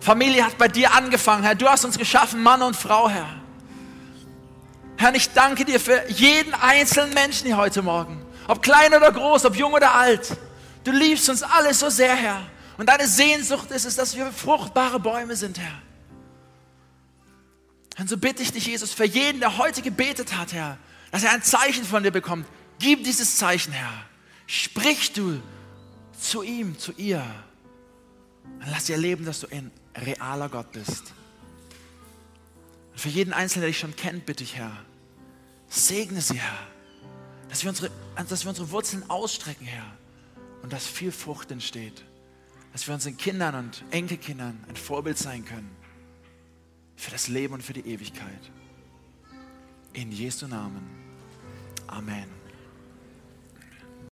Familie 0.00 0.44
hat 0.44 0.56
bei 0.56 0.68
dir 0.68 0.94
angefangen, 0.94 1.42
Herr. 1.42 1.56
Du 1.56 1.68
hast 1.68 1.84
uns 1.84 1.98
geschaffen, 1.98 2.40
Mann 2.40 2.62
und 2.62 2.76
Frau, 2.76 3.08
Herr. 3.10 3.26
Herr, 4.96 5.12
ich 5.16 5.30
danke 5.30 5.64
dir 5.64 5.80
für 5.80 6.08
jeden 6.10 6.54
einzelnen 6.54 7.12
Menschen 7.12 7.46
hier 7.46 7.56
heute 7.56 7.82
Morgen. 7.82 8.24
Ob 8.46 8.62
klein 8.62 8.94
oder 8.94 9.10
groß, 9.10 9.46
ob 9.46 9.56
jung 9.56 9.72
oder 9.72 9.96
alt. 9.96 10.36
Du 10.84 10.92
liebst 10.92 11.28
uns 11.28 11.42
alle 11.42 11.74
so 11.74 11.90
sehr, 11.90 12.14
Herr. 12.14 12.40
Und 12.78 12.88
deine 12.88 13.08
Sehnsucht 13.08 13.72
ist 13.72 13.84
es, 13.84 13.96
dass 13.96 14.16
wir 14.16 14.30
fruchtbare 14.30 15.00
Bäume 15.00 15.34
sind, 15.34 15.58
Herr. 15.58 15.82
Und 17.98 18.08
so 18.08 18.16
bitte 18.16 18.44
ich 18.44 18.52
dich, 18.52 18.66
Jesus, 18.66 18.92
für 18.92 19.06
jeden, 19.06 19.40
der 19.40 19.58
heute 19.58 19.82
gebetet 19.82 20.38
hat, 20.38 20.52
Herr, 20.52 20.78
dass 21.10 21.24
er 21.24 21.32
ein 21.32 21.42
Zeichen 21.42 21.84
von 21.84 22.04
dir 22.04 22.12
bekommt. 22.12 22.46
Gib 22.78 23.02
dieses 23.02 23.38
Zeichen, 23.38 23.72
Herr. 23.72 24.04
Sprich 24.46 25.12
du 25.12 25.42
zu 26.24 26.42
ihm, 26.42 26.78
zu 26.78 26.92
ihr. 26.92 27.24
Dann 28.60 28.70
lass 28.70 28.86
sie 28.86 28.92
erleben, 28.92 29.24
dass 29.24 29.40
du 29.40 29.46
ein 29.48 29.70
realer 29.96 30.48
Gott 30.48 30.72
bist. 30.72 31.12
Und 32.92 33.00
für 33.00 33.08
jeden 33.08 33.32
Einzelnen, 33.32 33.62
der 33.62 33.68
dich 33.70 33.78
schon 33.78 33.94
kennt, 33.94 34.26
bitte 34.26 34.44
ich, 34.44 34.56
Herr, 34.56 34.76
segne 35.68 36.20
sie, 36.20 36.38
Herr, 36.38 36.58
dass 37.48 37.62
wir 37.62 37.70
unsere, 37.70 37.90
dass 38.28 38.44
wir 38.44 38.48
unsere 38.48 38.70
Wurzeln 38.70 39.08
ausstrecken, 39.08 39.66
Herr, 39.66 39.96
und 40.62 40.72
dass 40.72 40.86
viel 40.86 41.12
Frucht 41.12 41.50
entsteht. 41.50 42.04
Dass 42.72 42.86
wir 42.88 42.94
unseren 42.94 43.16
Kindern 43.16 43.54
und 43.54 43.84
Enkelkindern 43.90 44.64
ein 44.68 44.76
Vorbild 44.76 45.18
sein 45.18 45.44
können 45.44 45.70
für 46.96 47.10
das 47.10 47.28
Leben 47.28 47.54
und 47.54 47.62
für 47.62 47.72
die 47.72 47.86
Ewigkeit. 47.86 48.50
In 49.92 50.10
Jesu 50.10 50.48
Namen. 50.48 50.82
Amen. 51.86 52.43